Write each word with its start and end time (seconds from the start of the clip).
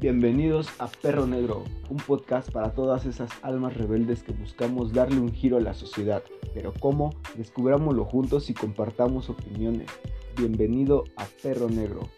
Bienvenidos 0.00 0.70
a 0.78 0.88
Perro 0.88 1.26
Negro, 1.26 1.64
un 1.90 1.98
podcast 1.98 2.50
para 2.50 2.72
todas 2.72 3.04
esas 3.04 3.30
almas 3.42 3.76
rebeldes 3.76 4.22
que 4.22 4.32
buscamos 4.32 4.94
darle 4.94 5.20
un 5.20 5.30
giro 5.30 5.58
a 5.58 5.60
la 5.60 5.74
sociedad. 5.74 6.22
Pero 6.54 6.72
¿cómo? 6.80 7.10
Descubrámoslo 7.36 8.06
juntos 8.06 8.48
y 8.48 8.54
compartamos 8.54 9.28
opiniones. 9.28 9.90
Bienvenido 10.38 11.04
a 11.18 11.26
Perro 11.42 11.68
Negro. 11.68 12.08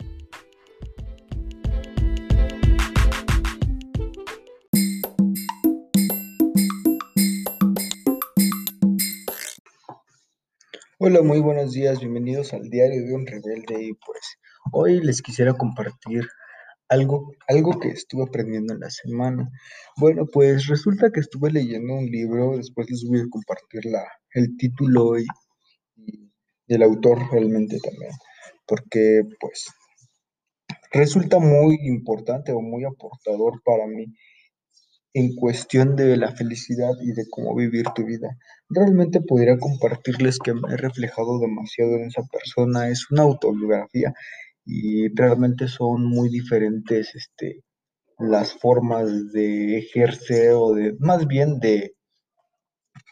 Hola, 10.99 11.23
muy 11.23 11.41
buenos 11.41 11.73
días, 11.73 11.99
bienvenidos 11.99 12.55
al 12.55 12.71
diario 12.71 13.05
de 13.05 13.12
un 13.12 13.27
rebelde 13.27 13.83
y 13.83 13.93
pues 13.95 14.39
hoy 14.70 15.01
les 15.01 15.20
quisiera 15.20 15.55
compartir 15.55 16.28
algo, 16.92 17.32
algo 17.48 17.80
que 17.80 17.88
estuve 17.88 18.24
aprendiendo 18.24 18.74
en 18.74 18.80
la 18.80 18.91
semana. 18.91 19.50
Bueno, 19.96 20.27
pues 20.30 20.66
resulta 20.66 21.10
que 21.10 21.20
estuve 21.20 21.50
leyendo 21.50 21.95
un 21.95 22.06
libro, 22.06 22.56
después 22.56 22.91
les 22.91 23.05
voy 23.09 23.20
a 23.20 23.30
compartir 23.30 23.87
la, 23.87 24.05
el 24.34 24.56
título 24.56 25.19
y, 25.19 25.27
y 25.97 26.74
el 26.74 26.83
autor 26.83 27.19
realmente 27.30 27.78
también, 27.78 28.12
porque 28.66 29.23
pues 29.41 29.66
resulta 30.92 31.38
muy 31.38 31.78
importante 31.83 32.52
o 32.52 32.60
muy 32.60 32.84
aportador 32.84 33.62
para 33.64 33.86
mí 33.86 34.06
en 35.14 35.34
cuestión 35.34 35.95
de 35.97 36.16
la 36.16 36.33
felicidad 36.33 36.92
y 37.02 37.12
de 37.12 37.24
cómo 37.30 37.55
vivir 37.55 37.84
tu 37.95 38.05
vida. 38.05 38.36
Realmente 38.69 39.20
podría 39.20 39.59
compartirles 39.59 40.38
que 40.38 40.55
me 40.55 40.72
he 40.72 40.77
reflejado 40.77 41.38
demasiado 41.38 41.97
en 41.97 42.06
esa 42.06 42.22
persona. 42.22 42.88
Es 42.88 43.11
una 43.11 43.22
autobiografía 43.22 44.14
y 44.65 45.09
realmente 45.15 45.69
son 45.69 46.05
muy 46.05 46.29
diferentes 46.29 47.14
este, 47.14 47.64
las 48.19 48.55
formas 48.55 49.33
de 49.33 49.78
ejercer 49.78 50.53
o 50.55 50.75
de, 50.75 50.95
más 50.98 51.27
bien 51.27 51.59
de 51.61 51.95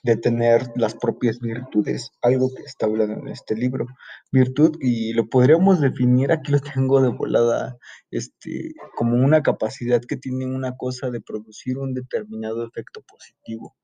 de 0.03 0.17
tener 0.17 0.63
las 0.77 0.95
propias 0.95 1.41
virtudes, 1.41 2.11
algo 2.23 2.49
que 2.55 2.63
está 2.63 2.87
hablando 2.87 3.21
en 3.21 3.29
este 3.29 3.55
libro. 3.55 3.87
Virtud, 4.33 4.77
y 4.81 5.13
lo 5.13 5.29
podríamos 5.29 5.81
definir, 5.81 6.33
aquí 6.33 6.53
lo 6.53 6.61
tengo 6.61 7.01
de 7.03 7.11
volada, 7.11 7.77
este, 8.11 8.73
como 8.97 9.17
una 9.17 9.43
capacidad 9.43 10.01
que 10.01 10.17
tiene 10.17 10.47
una 10.47 10.77
cosa 10.77 11.11
de 11.11 11.21
producir 11.21 11.79
un 11.79 11.95
determinado 11.95 12.67
efecto 12.67 13.03
positivo. 13.03 13.77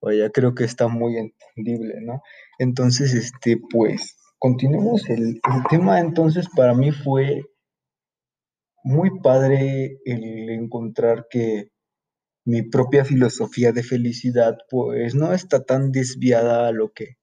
Vaya, 0.00 0.30
creo 0.30 0.54
que 0.54 0.64
está 0.64 0.88
muy 0.88 1.16
entendible, 1.16 1.94
¿no? 2.02 2.22
Entonces, 2.58 3.14
este, 3.14 3.60
pues, 3.70 4.16
continuemos. 4.38 5.08
El, 5.08 5.22
el 5.22 5.62
tema 5.70 6.00
entonces 6.00 6.48
para 6.54 6.74
mí 6.74 6.92
fue 6.92 7.42
muy 8.84 9.20
padre 9.20 9.98
el 10.04 10.50
encontrar 10.50 11.26
que 11.28 11.70
mi 12.48 12.62
propia 12.62 13.04
filosofía 13.04 13.72
de 13.72 13.82
felicidad, 13.82 14.56
pues 14.70 15.14
no 15.14 15.34
está 15.34 15.64
tan 15.64 15.92
desviada 15.92 16.66
a 16.66 16.72
lo 16.72 16.92
que, 16.94 17.18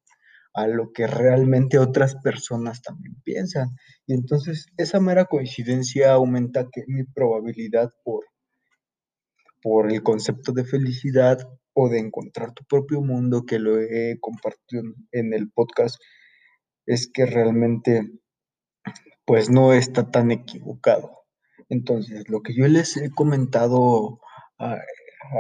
a 0.54 0.68
lo 0.68 0.92
que 0.94 1.08
realmente 1.08 1.80
otras 1.80 2.16
personas 2.18 2.84
también 2.84 3.16
piensan. 3.24 3.70
Y 4.06 4.14
entonces 4.14 4.68
esa 4.78 5.00
mera 5.00 5.26
coincidencia 5.26 6.14
aumenta 6.14 6.68
que 6.72 6.84
mi 6.86 7.06
probabilidad 7.06 7.90
por, 8.04 8.26
por 9.64 9.92
el 9.92 10.04
concepto 10.04 10.52
de 10.52 10.64
felicidad 10.64 11.40
o 11.74 11.90
de 11.90 11.98
encontrar 11.98 12.54
tu 12.54 12.64
propio 12.66 13.02
mundo, 13.02 13.48
que 13.48 13.58
lo 13.58 13.80
he 13.82 14.20
compartido 14.20 14.84
en 15.12 15.34
el 15.34 15.50
podcast, 15.50 15.98
es 16.86 17.10
que 17.12 17.26
realmente 17.26 18.12
pues 19.26 19.50
no 19.50 19.74
está 19.74 20.12
tan 20.12 20.32
equivocado. 20.32 21.24
Entonces, 21.70 22.30
lo 22.30 22.42
que 22.42 22.54
yo 22.56 22.68
les 22.68 22.96
he 22.98 23.10
comentado 23.10 24.20
ah, 24.60 24.78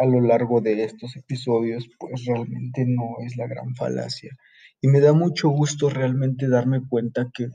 a 0.01 0.05
lo 0.05 0.21
largo 0.21 0.61
de 0.61 0.83
estos 0.83 1.15
episodios, 1.15 1.87
pues 1.99 2.25
realmente 2.25 2.85
no 2.87 3.17
es 3.25 3.37
la 3.37 3.47
gran 3.47 3.75
falacia. 3.75 4.35
Y 4.81 4.87
me 4.87 4.99
da 4.99 5.13
mucho 5.13 5.49
gusto 5.49 5.89
realmente 5.89 6.47
darme 6.49 6.81
cuenta 6.87 7.29
que 7.33 7.49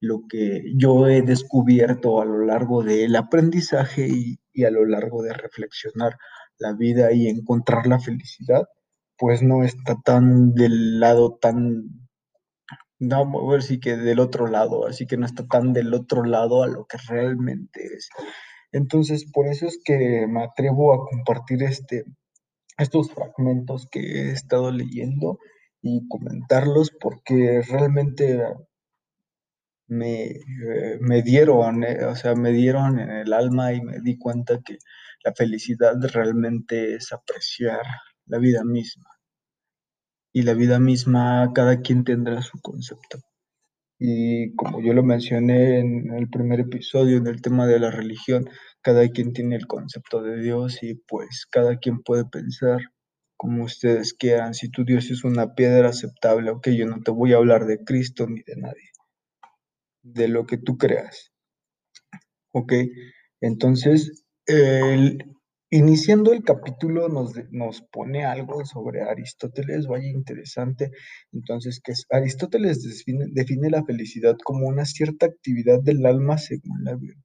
lo 0.00 0.22
que 0.28 0.62
yo 0.76 1.08
he 1.08 1.20
descubierto 1.20 2.22
a 2.22 2.24
lo 2.24 2.46
largo 2.46 2.82
del 2.82 3.14
aprendizaje 3.16 4.08
y, 4.08 4.40
y 4.52 4.64
a 4.64 4.70
lo 4.70 4.86
largo 4.86 5.22
de 5.22 5.34
reflexionar 5.34 6.16
la 6.58 6.72
vida 6.72 7.12
y 7.12 7.28
encontrar 7.28 7.86
la 7.86 7.98
felicidad, 7.98 8.66
pues 9.18 9.42
no 9.42 9.62
está 9.62 9.96
tan 10.02 10.54
del 10.54 11.00
lado 11.00 11.38
tan, 11.40 12.08
no, 13.00 13.46
ver 13.48 13.62
si 13.62 13.80
que 13.80 13.96
del 13.96 14.20
otro 14.20 14.46
lado, 14.46 14.86
así 14.86 15.06
que 15.06 15.16
no 15.16 15.26
está 15.26 15.46
tan 15.46 15.72
del 15.72 15.92
otro 15.94 16.22
lado 16.22 16.62
a 16.62 16.68
lo 16.68 16.86
que 16.86 16.98
realmente 17.08 17.84
es. 17.84 18.10
Entonces, 18.72 19.24
por 19.32 19.46
eso 19.48 19.66
es 19.66 19.80
que 19.84 20.26
me 20.28 20.44
atrevo 20.44 20.94
a 20.94 21.08
compartir 21.10 21.62
este, 21.62 22.04
estos 22.78 23.10
fragmentos 23.12 23.88
que 23.90 24.00
he 24.00 24.30
estado 24.32 24.70
leyendo 24.70 25.38
y 25.82 26.06
comentarlos 26.08 26.90
porque 27.00 27.62
realmente 27.68 28.42
me, 29.88 30.24
eh, 30.26 30.98
me 31.00 31.22
dieron, 31.22 31.82
eh, 31.84 32.04
o 32.04 32.14
sea, 32.14 32.34
me 32.34 32.52
dieron 32.52 32.98
en 33.00 33.10
el 33.10 33.32
alma 33.32 33.72
y 33.72 33.80
me 33.80 34.00
di 34.00 34.18
cuenta 34.18 34.60
que 34.64 34.78
la 35.24 35.32
felicidad 35.34 35.94
realmente 36.12 36.94
es 36.94 37.12
apreciar 37.12 37.82
la 38.26 38.38
vida 38.38 38.62
misma. 38.64 39.08
Y 40.32 40.42
la 40.42 40.54
vida 40.54 40.78
misma, 40.78 41.50
cada 41.54 41.80
quien 41.80 42.04
tendrá 42.04 42.42
su 42.42 42.60
concepto. 42.60 43.18
Y 43.98 44.54
como 44.56 44.80
yo 44.80 44.94
lo 44.94 45.02
mencioné 45.02 45.80
en 45.80 46.14
el 46.14 46.30
primer 46.30 46.60
episodio, 46.60 47.18
en 47.18 47.26
el 47.26 47.42
tema 47.42 47.66
de 47.66 47.78
la 47.78 47.90
religión, 47.90 48.48
cada 48.80 49.06
quien 49.08 49.34
tiene 49.34 49.56
el 49.56 49.66
concepto 49.66 50.22
de 50.22 50.40
Dios 50.40 50.82
y 50.82 50.94
pues 50.94 51.46
cada 51.50 51.78
quien 51.78 52.02
puede 52.02 52.24
pensar 52.24 52.80
como 53.36 53.64
ustedes 53.64 54.14
quieran. 54.14 54.54
Si 54.54 54.70
tu 54.70 54.84
Dios 54.84 55.10
es 55.10 55.22
una 55.24 55.54
piedra 55.54 55.90
aceptable, 55.90 56.50
ok, 56.50 56.68
yo 56.70 56.86
no 56.86 57.02
te 57.02 57.10
voy 57.10 57.34
a 57.34 57.36
hablar 57.36 57.66
de 57.66 57.84
Cristo 57.84 58.26
ni 58.26 58.42
de 58.42 58.56
nadie, 58.56 58.90
de 60.02 60.28
lo 60.28 60.46
que 60.46 60.56
tú 60.56 60.78
creas. 60.78 61.30
Ok, 62.52 62.72
entonces 63.40 64.24
el, 64.46 65.24
Iniciando 65.72 66.32
el 66.32 66.42
capítulo 66.42 67.08
nos, 67.08 67.32
nos, 67.52 67.80
pone 67.80 68.24
algo 68.24 68.66
sobre 68.66 69.02
Aristóteles, 69.02 69.86
vaya 69.86 70.08
interesante. 70.08 70.90
Entonces, 71.32 71.80
que 71.80 71.92
Aristóteles 72.10 72.82
define, 72.82 73.70
la 73.70 73.84
felicidad 73.84 74.36
como 74.42 74.66
una 74.66 74.84
cierta 74.84 75.26
actividad 75.26 75.80
del 75.80 76.04
alma 76.06 76.38
según 76.38 76.82
la 76.82 76.96
virtud. 76.96 77.22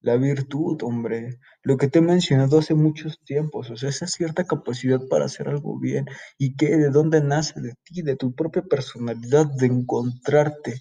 La 0.00 0.16
virtud, 0.16 0.78
hombre, 0.82 1.38
lo 1.62 1.76
que 1.76 1.88
te 1.88 1.98
he 1.98 2.02
mencionado 2.02 2.58
hace 2.58 2.72
muchos 2.72 3.18
tiempos, 3.22 3.68
o 3.70 3.76
sea, 3.76 3.90
esa 3.90 4.06
cierta 4.06 4.44
capacidad 4.44 5.00
para 5.10 5.26
hacer 5.26 5.48
algo 5.48 5.78
bien 5.78 6.06
y 6.38 6.56
que 6.56 6.74
de 6.74 6.88
dónde 6.88 7.20
nace 7.20 7.60
de 7.60 7.74
ti, 7.84 8.00
de 8.00 8.16
tu 8.16 8.34
propia 8.34 8.62
personalidad, 8.62 9.46
de 9.58 9.66
encontrarte. 9.66 10.80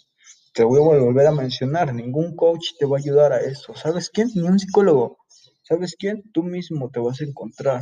Te 0.54 0.64
voy 0.64 0.80
a 0.80 1.00
volver 1.00 1.28
a 1.28 1.34
mencionar, 1.34 1.94
ningún 1.94 2.34
coach 2.38 2.78
te 2.80 2.86
va 2.86 2.96
a 2.96 3.00
ayudar 3.02 3.34
a 3.34 3.42
eso. 3.42 3.76
¿Sabes 3.76 4.10
quién? 4.10 4.30
Ni 4.36 4.44
un 4.44 4.58
psicólogo 4.58 5.18
¿Sabes 5.68 5.98
quién? 6.00 6.24
Tú 6.32 6.44
mismo 6.44 6.90
te 6.92 7.02
vas 7.02 7.20
a 7.20 7.26
encontrar. 7.26 7.82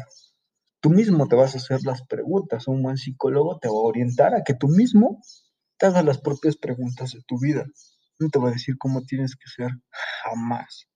Tú 0.79 0.90
mismo 0.90 1.28
te 1.28 1.35
vas 1.35 1.53
a 1.53 1.59
hacer 1.59 1.81
las 1.84 2.01
preguntas. 2.07 2.68
Un 2.68 2.81
buen 2.81 2.97
psicólogo 2.97 3.59
te 3.59 3.68
va 3.68 3.75
a 3.75 3.90
orientar 3.91 4.34
a 4.34 4.44
que 4.44 4.56
tú 4.56 4.68
mismo 4.68 5.22
te 5.78 5.85
hagas 5.85 6.03
las 6.03 6.19
propias 6.19 6.57
preguntas 6.57 7.12
de 7.12 7.22
tu 7.28 7.40
vida. 7.40 7.63
No 8.19 8.29
te 8.29 8.40
va 8.40 8.50
a 8.50 8.53
decir 8.53 8.75
cómo 8.79 9.03
tienes 9.03 9.35
que 9.35 9.47
ser 9.56 9.69
jamás. 10.24 10.88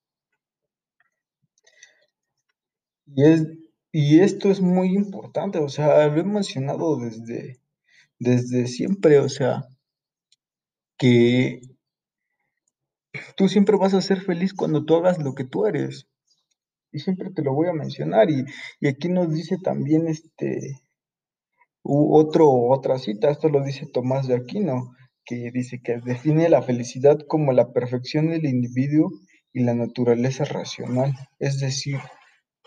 Y, 3.05 3.23
es, 3.23 3.45
y 3.91 4.21
esto 4.21 4.49
es 4.49 4.59
muy 4.59 4.95
importante, 4.95 5.59
o 5.59 5.69
sea, 5.69 6.07
lo 6.07 6.19
he 6.19 6.23
mencionado 6.23 6.97
desde, 6.99 7.61
desde 8.17 8.65
siempre, 8.65 9.19
o 9.19 9.29
sea, 9.29 9.63
que 10.97 11.61
tú 13.35 13.47
siempre 13.47 13.77
vas 13.77 13.93
a 13.93 14.01
ser 14.01 14.21
feliz 14.21 14.53
cuando 14.53 14.85
tú 14.85 14.95
hagas 14.95 15.19
lo 15.19 15.35
que 15.35 15.43
tú 15.43 15.65
eres 15.67 16.07
y 16.91 16.99
siempre 16.99 17.31
te 17.31 17.41
lo 17.41 17.53
voy 17.53 17.67
a 17.67 17.73
mencionar. 17.73 18.29
Y, 18.29 18.45
y 18.79 18.87
aquí 18.87 19.09
nos 19.09 19.33
dice 19.33 19.57
también 19.63 20.07
este 20.07 20.81
otro, 21.83 22.51
otra 22.51 22.97
cita, 22.99 23.29
esto 23.29 23.49
lo 23.49 23.63
dice 23.63 23.87
Tomás 23.87 24.27
de 24.27 24.35
Aquino, 24.35 24.91
que 25.25 25.51
dice 25.51 25.81
que 25.81 25.99
define 26.03 26.49
la 26.49 26.61
felicidad 26.61 27.19
como 27.27 27.53
la 27.53 27.71
perfección 27.71 28.29
del 28.29 28.45
individuo 28.45 29.09
y 29.53 29.63
la 29.63 29.73
naturaleza 29.73 30.45
racional. 30.45 31.13
Es 31.39 31.59
decir, 31.59 31.99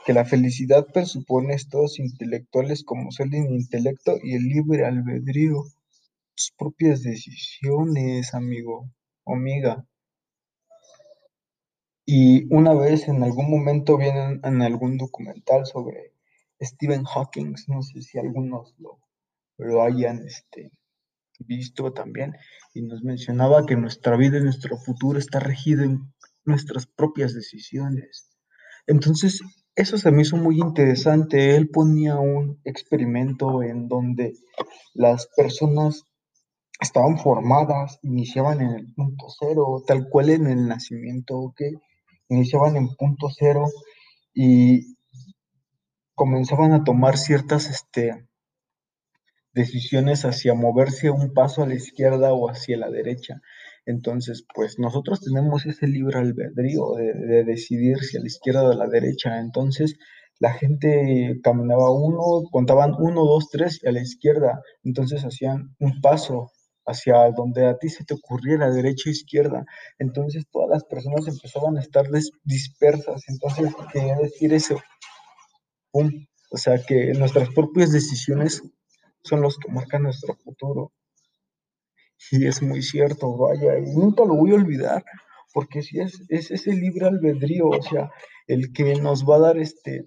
que 0.05 0.13
la 0.13 0.25
felicidad 0.25 0.87
presupone 0.93 1.55
estados 1.55 1.99
intelectuales 1.99 2.83
como 2.85 3.11
ser 3.13 3.29
el 3.33 3.53
intelecto 3.53 4.17
y 4.23 4.35
el 4.35 4.45
libre 4.45 4.85
albedrío, 4.85 5.63
tus 6.35 6.53
propias 6.59 7.03
decisiones, 7.03 8.35
amigo, 8.35 8.91
amiga. 9.27 9.85
Y 12.05 12.53
una 12.53 12.75
vez 12.75 13.07
en 13.09 13.23
algún 13.23 13.51
momento 13.51 13.97
vienen 13.97 14.41
en 14.43 14.63
algún 14.63 14.99
documental 14.99 15.67
sobre 15.67 16.13
Stephen 16.61 17.05
Hawking, 17.05 17.55
no 17.69 17.83
sé 17.83 18.03
si 18.03 18.19
algunos 18.19 18.75
lo, 18.79 18.99
lo 19.59 19.83
hayan 19.83 20.27
este, 20.27 20.73
visto 21.39 21.93
también, 21.93 22.35
y 22.75 22.83
nos 22.83 23.03
mencionaba 23.03 23.67
que 23.67 23.77
nuestra 23.77 24.17
vida 24.17 24.39
y 24.39 24.43
nuestro 24.43 24.77
futuro 24.79 25.19
está 25.19 25.39
regido 25.39 25.85
en 25.85 26.13
nuestras 26.45 26.87
propias 26.87 27.35
decisiones. 27.35 28.31
Entonces, 28.87 29.41
eso 29.75 29.97
se 29.97 30.11
me 30.11 30.23
hizo 30.23 30.37
muy 30.37 30.59
interesante. 30.59 31.57
Él 31.57 31.69
ponía 31.69 32.17
un 32.17 32.61
experimento 32.65 33.63
en 33.63 33.89
donde 33.89 34.35
las 34.93 35.29
personas 35.37 36.05
estaban 36.81 37.17
formadas, 37.17 37.99
iniciaban 38.03 38.61
en 38.61 38.71
el 38.71 38.93
punto 38.93 39.27
cero, 39.39 39.83
tal 39.87 40.09
cual 40.09 40.31
en 40.31 40.47
el 40.49 40.67
nacimiento, 40.67 41.39
¿ok? 41.39 41.63
Iniciaban 42.33 42.77
en 42.77 42.89
punto 42.97 43.29
cero 43.31 43.67
y 44.33 44.97
comenzaban 46.15 46.73
a 46.73 46.83
tomar 46.83 47.19
ciertas 47.19 47.69
este, 47.69 48.27
decisiones 49.53 50.25
hacia 50.25 50.55
moverse 50.55 51.11
un 51.11 51.35
paso 51.35 51.63
a 51.63 51.67
la 51.67 51.75
izquierda 51.75 52.33
o 52.33 52.49
hacia 52.49 52.79
la 52.79 52.91
derecha. 52.91 53.43
Entonces, 53.85 54.47
pues 54.55 54.79
nosotros 54.79 55.21
tenemos 55.21 55.67
ese 55.67 55.87
libre 55.87 56.21
albedrío 56.21 56.93
de, 56.95 57.45
decidir 57.45 57.99
si 57.99 58.17
a 58.17 58.21
la 58.21 58.27
izquierda 58.27 58.63
o 58.63 58.73
a 58.73 58.77
la 58.77 58.89
derecha. 58.89 59.39
Entonces, 59.39 59.97
la 60.39 60.53
gente 60.55 61.39
caminaba 61.43 61.91
uno, 61.91 62.49
contaban 62.51 62.95
uno, 62.99 63.25
dos, 63.25 63.51
tres 63.51 63.81
y 63.83 63.89
a 63.89 63.93
la 63.93 64.01
izquierda. 64.01 64.63
Entonces 64.85 65.25
hacían 65.25 65.75
un 65.81 66.01
paso 66.01 66.51
hacia 66.87 67.31
donde 67.31 67.67
a 67.67 67.79
ti 67.79 67.89
se 67.89 68.05
te 68.05 68.15
ocurriera, 68.15 68.71
derecha 68.71 69.09
o 69.09 69.13
izquierda. 69.13 69.65
Entonces 69.99 70.45
todas 70.51 70.71
las 70.71 70.85
personas 70.85 71.27
empezaban 71.29 71.77
a 71.77 71.81
estar 71.81 72.07
dispersas. 72.45 73.23
Entonces, 73.29 73.75
quería 73.93 74.17
decir 74.17 74.53
eso. 74.53 74.81
O 75.93 76.57
sea, 76.57 76.83
que 76.83 77.13
nuestras 77.15 77.49
propias 77.51 77.93
decisiones 77.93 78.63
son 79.23 79.41
los 79.41 79.59
que 79.59 79.71
marcan 79.71 80.03
nuestro 80.03 80.35
futuro. 80.35 80.93
Y 82.31 82.47
es 82.47 82.63
muy 82.63 82.83
cierto, 82.83 83.37
vaya, 83.37 83.79
y 83.79 83.95
nunca 83.95 84.25
lo 84.25 84.37
voy 84.37 84.53
a 84.53 84.55
olvidar, 84.55 85.05
porque 85.53 85.83
si 85.83 85.99
es, 85.99 86.23
es 86.29 86.53
ese 86.53 86.73
libre 86.73 87.07
albedrío, 87.07 87.67
o 87.67 87.83
sea, 87.83 88.11
el 88.47 88.73
que 88.73 88.95
nos 88.95 89.29
va 89.29 89.37
a 89.37 89.41
dar 89.41 89.59
este, 89.59 90.07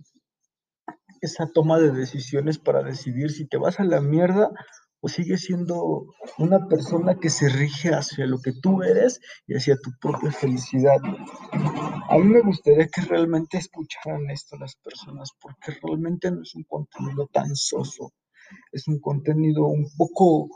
esa 1.22 1.48
toma 1.54 1.78
de 1.80 1.92
decisiones 1.92 2.58
para 2.58 2.84
decidir 2.84 3.32
si 3.32 3.46
te 3.48 3.58
vas 3.58 3.80
a 3.80 3.84
la 3.84 4.00
mierda 4.00 4.52
o 5.06 5.38
siendo 5.38 6.08
una 6.40 6.68
persona 6.68 7.20
que 7.20 7.30
se 7.30 7.48
rige 7.48 7.90
hacia 7.90 8.26
lo 8.26 8.40
que 8.42 8.54
tú 8.54 8.82
eres 8.82 9.22
y 9.46 9.54
hacia 9.56 9.78
tu 9.78 9.92
propia 10.02 10.32
felicidad. 10.32 10.98
A 12.10 12.18
mí 12.18 12.24
me 12.24 12.42
gustaría 12.42 12.88
que 12.88 13.02
realmente 13.02 13.60
escucharan 13.60 14.28
esto 14.32 14.58
las 14.58 14.76
personas, 14.78 15.30
porque 15.40 15.78
realmente 15.84 16.32
no 16.32 16.42
es 16.42 16.56
un 16.56 16.64
contenido 16.64 17.28
tan 17.32 17.56
soso, 17.56 18.14
es 18.72 18.88
un 18.88 19.00
contenido 19.00 19.68
un 19.68 19.88
poco 19.96 20.50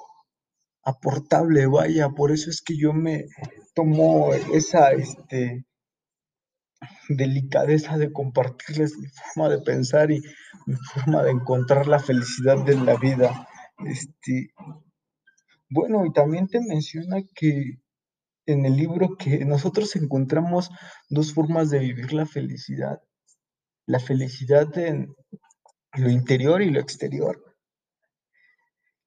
aportable, 0.83 1.67
vaya, 1.67 2.09
por 2.09 2.31
eso 2.31 2.49
es 2.49 2.63
que 2.63 2.75
yo 2.75 2.91
me 2.91 3.25
tomo 3.75 4.33
esa 4.33 4.93
este, 4.93 5.63
delicadeza 7.07 7.99
de 7.99 8.11
compartirles 8.11 8.97
mi 8.97 9.07
forma 9.09 9.49
de 9.49 9.61
pensar 9.61 10.09
y 10.09 10.21
mi 10.65 10.75
forma 10.75 11.21
de 11.21 11.31
encontrar 11.31 11.85
la 11.85 11.99
felicidad 11.99 12.65
de 12.65 12.75
la 12.77 12.95
vida. 12.95 13.47
Este, 13.85 14.51
bueno, 15.69 16.05
y 16.05 16.11
también 16.11 16.47
te 16.47 16.59
menciona 16.59 17.17
que 17.35 17.79
en 18.45 18.65
el 18.65 18.75
libro 18.75 19.15
que 19.17 19.45
nosotros 19.45 19.95
encontramos 19.95 20.71
dos 21.09 21.33
formas 21.33 21.69
de 21.69 21.79
vivir 21.79 22.13
la 22.13 22.25
felicidad. 22.25 23.01
La 23.85 23.99
felicidad 23.99 24.75
en 24.77 25.15
lo 25.93 26.09
interior 26.09 26.61
y 26.61 26.71
lo 26.71 26.79
exterior. 26.79 27.43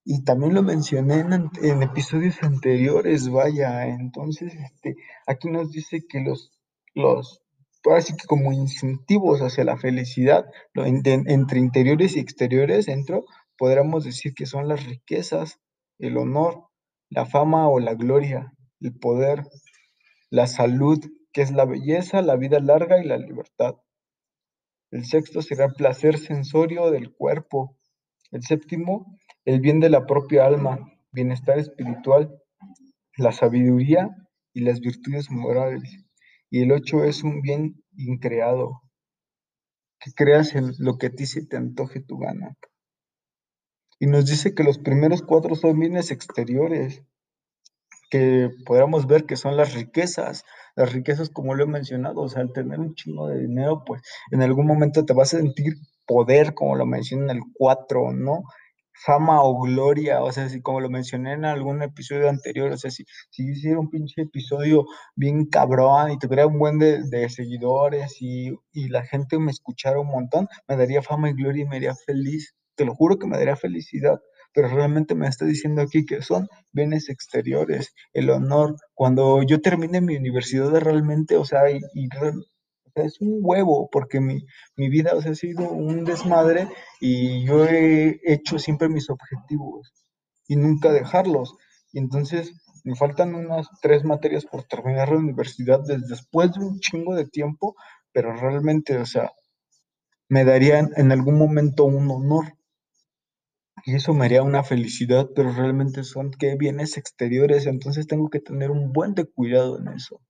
Y 0.05 0.25
también 0.25 0.55
lo 0.55 0.63
mencioné 0.63 1.21
en, 1.21 1.83
episodios 1.83 2.43
anteriores, 2.43 3.29
vaya, 3.29 3.87
entonces 3.87 4.53
este, 4.55 4.97
aquí 5.27 5.49
nos 5.49 5.71
dice 5.71 6.05
que 6.09 6.21
los, 6.21 6.51
los, 6.95 7.41
así 7.95 8.17
que 8.17 8.27
como 8.27 8.53
incentivos 8.53 9.41
hacia 9.41 9.63
la 9.63 9.77
felicidad, 9.77 10.45
entre 10.75 11.61
interiores 11.61 12.17
y 12.17 12.21
exteriores, 12.21 12.87
dentro, 12.87 13.25
podríamos 13.59 14.05
decir 14.05 14.35
que 14.35 14.47
son 14.47 14.69
las 14.69 14.85
riquezas, 14.87 15.61
el 15.99 16.17
honor, 16.17 16.69
la 17.11 17.27
fama 17.27 17.69
o 17.69 17.79
la 17.79 17.95
gloria, 17.95 18.53
el 18.81 18.95
poder, 18.99 19.45
la 20.31 20.47
salud, 20.47 20.99
que 21.33 21.43
es 21.43 21.51
la 21.51 21.65
belleza, 21.65 22.23
la 22.23 22.37
vida 22.37 22.59
larga 22.59 23.03
y 23.03 23.07
la 23.07 23.17
libertad. 23.17 23.77
El 24.91 25.07
sexto 25.07 25.41
será 25.41 25.67
el 25.67 25.75
placer 25.75 26.19
sensorio 26.19 26.91
del 26.91 27.15
cuerpo. 27.15 27.79
El 28.31 28.43
séptimo, 28.43 29.19
el 29.45 29.61
bien 29.61 29.81
de 29.81 29.91
la 29.91 30.07
propia 30.07 30.47
alma, 30.47 30.79
bienestar 31.13 31.59
espiritual, 31.59 32.39
la 33.17 33.33
sabiduría 33.33 34.11
y 34.53 34.61
las 34.61 34.81
virtudes 34.81 35.31
morales. 35.31 36.05
Y 36.51 36.63
el 36.63 36.73
ocho 36.73 37.05
es 37.05 37.23
un 37.23 37.41
bien 37.41 37.83
increado, 37.97 38.83
que 39.99 40.13
creas 40.13 40.55
en 40.55 40.73
lo 40.79 40.99
que 40.99 41.07
a 41.07 41.11
ti 41.11 41.27
se 41.27 41.47
te 41.47 41.57
antoje 41.57 42.01
tu 42.01 42.19
gana. 42.19 42.57
Y 44.03 44.09
nos 44.09 44.27
dice 44.27 44.53
que 44.53 44.65
los 44.65 44.79
primeros 44.79 45.23
cuatro 45.23 45.55
son 45.55 45.79
bienes 45.79 46.11
exteriores, 46.11 47.05
que 48.11 48.51
podamos 48.67 49.07
ver 49.07 49.27
que 49.27 49.37
son 49.37 49.57
las 49.57 49.75
riquezas, 49.75 50.45
las 50.75 50.93
riquezas 50.93 51.31
como 51.31 51.55
lo 51.55 51.63
he 51.63 51.67
mencionado, 51.69 52.23
o 52.23 52.29
sea, 52.29 52.43
al 52.43 52.53
tener 52.53 52.81
un 52.81 52.97
chingo 52.97 53.29
de 53.29 53.43
dinero, 53.43 53.85
pues 53.87 54.03
en 54.33 54.43
algún 54.43 54.67
momento 54.67 55.05
te 55.05 55.13
vas 55.13 55.33
a 55.35 55.39
sentir 55.39 55.75
poder, 56.05 56.53
como 56.53 56.75
lo 56.75 56.85
menciona 56.85 57.31
en 57.31 57.39
el 57.39 57.43
4, 57.55 58.13
¿no? 58.13 58.43
fama 58.93 59.41
o 59.43 59.61
gloria, 59.61 60.23
o 60.25 60.33
sea, 60.33 60.49
si 60.49 60.61
como 60.61 60.81
lo 60.81 60.91
mencioné 60.91 61.35
en 61.35 61.45
algún 61.45 61.81
episodio 61.83 62.29
anterior, 62.29 62.73
o 62.73 62.77
sea, 62.79 62.91
si, 62.91 63.05
si 63.31 63.51
hiciera 63.51 63.79
un 63.79 63.89
pinche 63.89 64.23
episodio 64.23 64.85
bien 65.15 65.47
cabrón 65.47 66.11
y 66.11 66.19
tuviera 66.19 66.47
un 66.49 66.59
buen 66.59 66.79
de, 66.79 67.29
seguidores 67.29 68.21
y, 68.21 68.51
y, 68.73 68.89
la 68.89 69.05
gente 69.05 69.39
me 69.39 69.53
escuchara 69.53 70.01
un 70.01 70.09
montón, 70.09 70.49
me 70.69 70.77
daría 70.77 71.03
fama 71.03 71.31
y 71.31 71.35
gloria 71.35 71.65
y 71.65 71.69
me 71.69 71.77
haría 71.77 71.95
feliz, 71.95 72.55
te 72.75 72.85
lo 72.85 72.95
juro 72.95 73.19
que 73.19 73.27
me 73.27 73.39
daría 73.39 73.57
felicidad, 73.57 74.21
pero 74.55 74.69
realmente 74.69 75.15
me 75.15 75.29
está 75.29 75.45
diciendo 75.45 75.83
aquí 75.83 76.05
que 76.05 76.23
son 76.23 76.49
bienes 76.73 77.09
exteriores, 77.09 77.95
el 78.13 78.31
honor, 78.31 78.77
cuando 78.95 79.43
yo 79.43 79.61
termine 79.61 80.01
mi 80.01 80.17
universidad 80.17 80.71
realmente, 80.81 81.37
o 81.37 81.45
sea, 81.45 81.71
y, 81.71 81.81
es 82.95 83.21
un 83.21 83.39
huevo, 83.41 83.89
porque 83.91 84.21
mi, 84.21 84.45
vida 84.77 85.13
ha 85.13 85.35
sido 85.35 85.71
un 85.71 86.05
desmadre 86.05 86.69
y 87.01 87.45
yo 87.47 87.65
he 87.65 88.21
hecho 88.25 88.59
siempre 88.59 88.89
mis 88.89 89.09
objetivos 89.09 89.93
y 90.47 90.57
nunca 90.57 90.93
dejarlos. 90.93 91.57
Y 91.93 91.99
entonces 91.99 92.53
me 92.85 92.95
faltan 92.97 93.35
unas 93.35 93.69
tres 93.81 94.05
materias 94.05 94.45
por 94.45 94.65
terminar 94.65 95.09
la 95.09 95.19
universidad 95.19 95.81
después 95.81 96.53
de 96.53 96.65
un 96.65 96.81
chingo 96.81 97.15
de 97.15 97.27
tiempo, 97.27 97.75
pero 98.13 98.35
realmente, 98.35 98.99
o 98.99 99.07
sea, 99.07 99.33
me 100.29 100.45
darían 100.45 100.91
en 100.97 101.13
algún 101.13 101.39
momento 101.39 101.85
un 101.85 102.11
honor. 102.11 102.55
Y 103.85 103.95
eso 103.97 104.15
me 104.15 104.27
haría 104.27 104.43
una 104.43 104.63
felicidad, 104.63 105.29
pero 105.35 105.53
realmente 105.53 106.05
son 106.05 106.31
que 106.31 106.57
bienes 106.57 106.97
exteriores, 106.97 107.67
entonces 107.67 108.07
tengo 108.07 108.31
que 108.31 108.41
tener 108.41 108.71
un 108.71 108.93
buen 108.93 109.15
cuidado 109.35 109.79
en 109.79 109.89
eso 109.89 110.21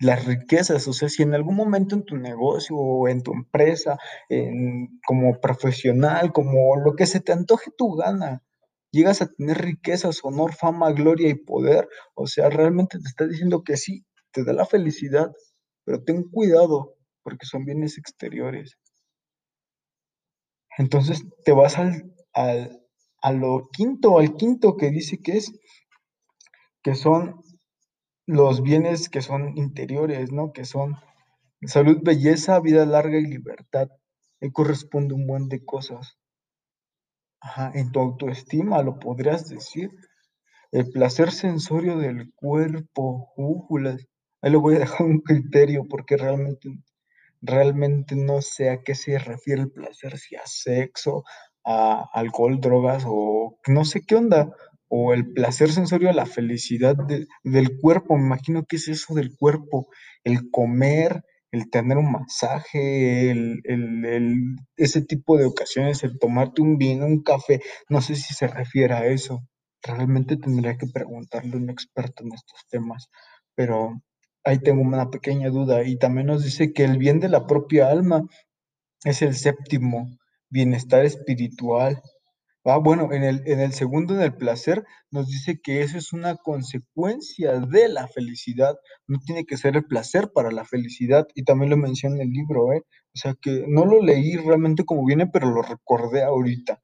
las 0.00 0.24
riquezas, 0.24 0.88
o 0.88 0.94
sea, 0.94 1.10
si 1.10 1.22
en 1.22 1.34
algún 1.34 1.54
momento 1.54 1.94
en 1.94 2.04
tu 2.04 2.16
negocio 2.16 2.74
o 2.74 3.06
en 3.06 3.22
tu 3.22 3.32
empresa, 3.32 3.98
como 5.06 5.38
profesional, 5.40 6.32
como 6.32 6.76
lo 6.76 6.96
que 6.96 7.06
se 7.06 7.20
te 7.20 7.32
antoje 7.32 7.70
tu 7.76 7.94
gana, 7.96 8.42
llegas 8.90 9.20
a 9.20 9.30
tener 9.30 9.58
riquezas, 9.58 10.20
honor, 10.22 10.54
fama, 10.54 10.90
gloria 10.92 11.28
y 11.28 11.34
poder, 11.34 11.86
o 12.14 12.26
sea, 12.26 12.48
realmente 12.48 12.98
te 12.98 13.08
está 13.08 13.26
diciendo 13.26 13.62
que 13.62 13.76
sí, 13.76 14.06
te 14.32 14.42
da 14.42 14.54
la 14.54 14.64
felicidad, 14.64 15.32
pero 15.84 16.02
ten 16.02 16.24
cuidado 16.24 16.96
porque 17.22 17.44
son 17.44 17.66
bienes 17.66 17.98
exteriores. 17.98 18.78
Entonces 20.78 21.22
te 21.44 21.52
vas 21.52 21.76
al, 21.76 22.14
al, 22.32 22.80
a 23.22 23.32
lo 23.32 23.68
quinto, 23.72 24.18
al 24.18 24.36
quinto 24.36 24.76
que 24.76 24.90
dice 24.90 25.20
que 25.22 25.38
es, 25.38 25.52
que 26.82 26.94
son 26.94 27.42
los 28.26 28.62
bienes 28.62 29.08
que 29.08 29.22
son 29.22 29.56
interiores, 29.56 30.32
¿no? 30.32 30.52
Que 30.52 30.64
son 30.64 30.96
salud, 31.62 31.98
belleza, 32.02 32.60
vida 32.60 32.86
larga 32.86 33.18
y 33.18 33.26
libertad. 33.26 33.88
Ahí 34.40 34.50
corresponde 34.52 35.14
un 35.14 35.26
buen 35.26 35.48
de 35.48 35.64
cosas. 35.64 36.16
Ajá, 37.40 37.72
en 37.74 37.90
tu 37.90 38.00
autoestima 38.00 38.82
lo 38.82 38.98
podrías 38.98 39.48
decir. 39.48 39.90
El 40.70 40.90
placer 40.90 41.32
sensorio 41.32 41.98
del 41.98 42.32
cuerpo, 42.34 43.32
újulas. 43.36 44.06
Ahí 44.40 44.52
lo 44.52 44.60
voy 44.60 44.76
a 44.76 44.80
dejar 44.80 45.06
un 45.06 45.20
criterio 45.20 45.86
porque 45.88 46.16
realmente, 46.16 46.70
realmente 47.40 48.14
no 48.14 48.40
sé 48.42 48.70
a 48.70 48.82
qué 48.82 48.94
se 48.94 49.18
refiere 49.18 49.62
el 49.62 49.70
placer, 49.70 50.18
si 50.18 50.36
a 50.36 50.46
sexo, 50.46 51.24
alcohol, 51.64 52.60
drogas 52.60 53.04
o 53.06 53.58
no 53.66 53.84
sé 53.84 54.02
qué 54.06 54.16
onda 54.16 54.50
o 54.88 55.14
el 55.14 55.32
placer 55.32 55.70
sensorio, 55.70 56.12
la 56.12 56.26
felicidad 56.26 56.96
del 57.44 57.78
cuerpo, 57.80 58.16
me 58.16 58.24
imagino 58.24 58.64
que 58.68 58.76
es 58.76 58.88
eso 58.88 59.14
del 59.14 59.36
cuerpo, 59.36 59.86
el 60.24 60.50
comer, 60.50 61.22
el 61.52 61.70
tener 61.70 61.96
un 61.96 62.10
masaje, 62.10 63.30
el, 63.30 64.56
ese 64.76 65.02
tipo 65.02 65.36
de 65.36 65.44
ocasiones, 65.44 66.02
el 66.02 66.18
tomarte 66.18 66.62
un 66.62 66.76
vino, 66.76 67.06
un 67.06 67.22
café, 67.22 67.60
no 67.88 68.00
sé 68.00 68.16
si 68.16 68.34
se 68.34 68.48
refiere 68.48 68.94
a 68.94 69.06
eso. 69.06 69.40
Realmente 69.82 70.36
tendría 70.36 70.76
que 70.76 70.86
preguntarle 70.86 71.54
a 71.54 71.58
un 71.58 71.70
experto 71.70 72.24
en 72.24 72.32
estos 72.34 72.66
temas, 72.68 73.08
pero 73.54 74.00
ahí 74.44 74.58
tengo 74.58 74.82
una 74.82 75.10
pequeña 75.10 75.50
duda. 75.50 75.84
Y 75.84 75.98
también 75.98 76.26
nos 76.26 76.44
dice 76.44 76.72
que 76.72 76.84
el 76.84 76.98
bien 76.98 77.20
de 77.20 77.28
la 77.28 77.46
propia 77.46 77.88
alma 77.88 78.22
es 79.04 79.22
el 79.22 79.34
séptimo, 79.34 80.08
bienestar 80.50 81.04
espiritual. 81.04 82.02
Ah, 82.64 82.76
bueno, 82.76 83.10
en 83.12 83.24
el, 83.24 83.42
en 83.46 83.60
el 83.60 83.72
segundo, 83.72 84.14
en 84.14 84.20
el 84.20 84.36
placer, 84.36 84.84
nos 85.10 85.28
dice 85.28 85.60
que 85.62 85.80
eso 85.82 85.96
es 85.96 86.12
una 86.12 86.36
consecuencia 86.36 87.58
de 87.58 87.88
la 87.88 88.06
felicidad. 88.08 88.76
No 89.06 89.18
tiene 89.24 89.46
que 89.46 89.56
ser 89.56 89.76
el 89.76 89.86
placer 89.86 90.30
para 90.34 90.50
la 90.50 90.66
felicidad. 90.66 91.26
Y 91.34 91.44
también 91.44 91.70
lo 91.70 91.78
menciona 91.78 92.16
en 92.16 92.22
el 92.22 92.30
libro, 92.30 92.72
¿eh? 92.74 92.82
O 93.14 93.18
sea 93.18 93.34
que 93.40 93.64
no 93.66 93.86
lo 93.86 94.02
leí 94.02 94.36
realmente 94.36 94.84
como 94.84 95.06
viene, 95.06 95.26
pero 95.26 95.50
lo 95.50 95.62
recordé 95.62 96.22
ahorita. 96.22 96.82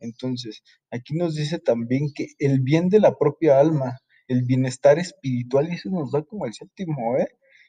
Entonces, 0.00 0.62
aquí 0.90 1.14
nos 1.14 1.34
dice 1.34 1.58
también 1.58 2.10
que 2.14 2.26
el 2.38 2.60
bien 2.60 2.90
de 2.90 3.00
la 3.00 3.16
propia 3.16 3.58
alma, 3.58 3.98
el 4.28 4.42
bienestar 4.44 4.98
espiritual, 4.98 5.68
y 5.70 5.76
eso 5.76 5.90
nos 5.90 6.12
da 6.12 6.22
como 6.22 6.46
el 6.46 6.52
séptimo, 6.54 7.16
¿eh? 7.16 7.28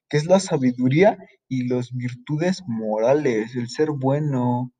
Que 0.10 0.18
es 0.18 0.26
la 0.26 0.40
sabiduría 0.40 1.18
y 1.48 1.68
las 1.68 1.92
virtudes 1.94 2.64
morales, 2.68 3.56
el 3.56 3.70
ser 3.70 3.92
bueno, 3.92 4.74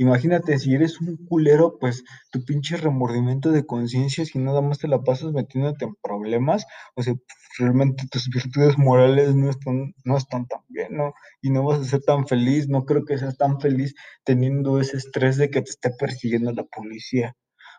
Imagínate, 0.00 0.58
si 0.58 0.74
eres 0.74 0.98
un 1.02 1.18
culero, 1.26 1.78
pues 1.78 2.04
tu 2.32 2.42
pinche 2.42 2.78
remordimiento 2.78 3.52
de 3.52 3.66
conciencia, 3.66 4.24
si 4.24 4.38
nada 4.38 4.62
más 4.62 4.78
te 4.78 4.88
la 4.88 5.02
pasas 5.02 5.30
metiéndote 5.34 5.84
en 5.84 5.94
problemas, 6.02 6.64
o 6.94 7.02
sea, 7.02 7.14
realmente 7.58 8.06
tus 8.10 8.30
virtudes 8.30 8.78
morales 8.78 9.34
no 9.34 9.50
están, 9.50 9.92
no 10.04 10.16
están 10.16 10.46
tan 10.46 10.62
bien, 10.68 10.96
¿no? 10.96 11.12
Y 11.42 11.50
no 11.50 11.64
vas 11.64 11.80
a 11.80 11.84
ser 11.84 12.00
tan 12.00 12.26
feliz, 12.26 12.66
no 12.66 12.86
creo 12.86 13.04
que 13.04 13.18
seas 13.18 13.36
tan 13.36 13.60
feliz 13.60 13.94
teniendo 14.24 14.80
ese 14.80 14.96
estrés 14.96 15.36
de 15.36 15.50
que 15.50 15.60
te 15.60 15.68
esté 15.68 15.90
persiguiendo 15.90 16.50
la 16.52 16.64
policía, 16.64 17.36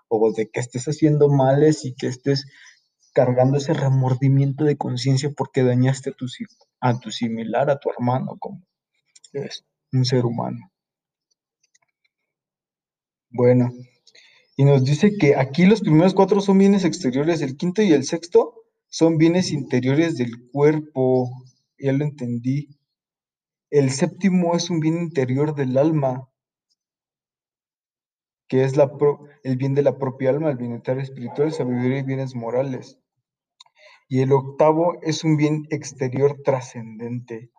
o 0.08 0.32
de 0.32 0.48
que 0.52 0.60
estés 0.60 0.86
haciendo 0.86 1.28
males 1.28 1.86
y 1.86 1.96
que 1.96 2.06
estés 2.06 2.46
cargando 3.16 3.58
ese 3.58 3.74
remordimiento 3.74 4.64
de 4.64 4.78
conciencia 4.78 5.32
porque 5.36 5.64
dañaste 5.64 6.12
a 6.12 6.14
tu, 6.14 6.28
a 6.82 7.00
tu 7.00 7.10
similar, 7.10 7.72
a 7.72 7.80
tu 7.80 7.90
hermano, 7.90 8.38
como 8.40 8.62
es 9.34 9.66
un 9.92 10.06
ser 10.06 10.24
humano. 10.26 10.72
Bueno, 13.34 13.72
y 14.58 14.66
nos 14.66 14.84
dice 14.84 15.16
que 15.18 15.38
aquí 15.38 15.66
los 15.66 15.80
primeros 15.80 16.14
cuatro 16.14 16.42
son 16.42 16.58
bienes 16.58 16.84
exteriores, 16.84 17.42
el 17.42 17.56
quinto 17.56 17.82
y 17.82 17.94
el 17.94 18.04
sexto 18.04 18.56
son 18.90 19.18
bienes 19.18 19.52
interiores 19.54 20.18
del 20.18 20.50
cuerpo, 20.52 21.30
ya 21.80 21.94
lo 21.94 22.04
entendí. 22.04 22.78
El 23.70 23.90
séptimo 23.90 24.54
es 24.54 24.70
un 24.70 24.82
bien 24.82 24.98
interior 24.98 25.56
del 25.56 25.78
alma, 25.78 26.28
que 28.50 28.66
es 28.66 28.76
la 28.76 28.92
el 29.44 29.56
bien 29.56 29.76
de 29.76 29.84
la 29.84 29.98
propia 29.98 30.30
alma, 30.32 30.52
el 30.52 30.58
bienestar 30.58 31.00
espiritual, 31.00 31.54
sabiduría 31.54 32.00
y 32.00 32.04
bienes 32.04 32.36
morales. 32.36 33.00
Y 34.10 34.20
el 34.20 34.34
octavo 34.34 34.98
es 35.04 35.24
un 35.24 35.38
bien 35.38 35.64
exterior 35.70 36.42
trascendente, 36.44 37.50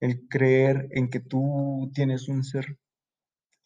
el 0.00 0.26
creer 0.26 0.88
en 0.90 1.10
que 1.10 1.20
tú 1.20 1.92
tienes 1.94 2.28
un 2.28 2.42
ser 2.42 2.80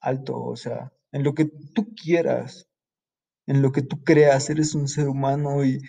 alto, 0.00 0.38
o 0.38 0.54
sea, 0.54 0.92
en 1.12 1.22
lo 1.22 1.34
que 1.34 1.46
tú 1.46 1.94
quieras, 1.94 2.68
en 3.46 3.62
lo 3.62 3.72
que 3.72 3.82
tú 3.82 4.04
creas, 4.04 4.50
eres 4.50 4.74
un 4.74 4.88
ser 4.88 5.08
humano 5.08 5.64
y, 5.64 5.80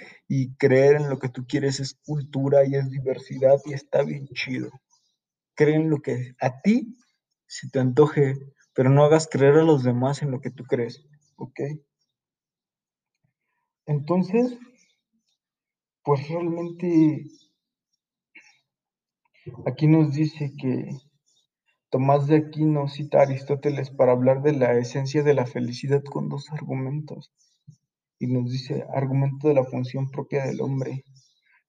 creer 0.58 0.96
en 0.96 1.10
lo 1.10 1.20
que 1.20 1.30
tú 1.30 1.46
quieres 1.48 1.80
es 1.80 1.96
cultura 2.06 2.66
y 2.66 2.76
es 2.76 2.90
diversidad 2.90 3.60
y 3.66 3.74
está 3.74 4.04
bien 4.04 4.28
chido. 4.30 4.70
Cree 5.56 5.76
en 5.76 5.90
lo 5.90 6.02
que 6.02 6.36
a 6.40 6.62
ti 6.62 6.96
se 7.48 7.70
te 7.70 7.80
antoje, 7.80 8.36
pero 8.74 8.90
no 8.90 9.04
hagas 9.04 9.28
creer 9.30 9.56
a 9.56 9.64
los 9.64 9.84
demás 9.84 10.22
en 10.22 10.32
lo 10.32 10.40
que 10.40 10.52
tú 10.52 10.64
crees, 10.64 11.04
¿ok? 11.36 11.60
Entonces, 13.88 14.58
pues 16.04 16.28
realmente 16.30 17.26
aquí 19.66 19.88
nos 19.88 20.14
dice 20.14 20.54
que 20.58 20.92
Tomás 21.92 22.28
de 22.28 22.36
Aquino 22.36 22.88
cita 22.88 23.18
a 23.18 23.24
Aristóteles 23.24 23.90
para 23.90 24.12
hablar 24.12 24.44
de 24.44 24.54
la 24.54 24.78
esencia 24.78 25.24
de 25.24 25.34
la 25.34 25.48
felicidad 25.48 26.04
con 26.04 26.30
dos 26.30 26.48
argumentos. 26.52 27.32
Y 28.20 28.28
nos 28.28 28.52
dice, 28.52 28.86
argumento 28.94 29.48
de 29.48 29.56
la 29.56 29.64
función 29.64 30.12
propia 30.12 30.46
del 30.46 30.62
hombre. 30.62 31.04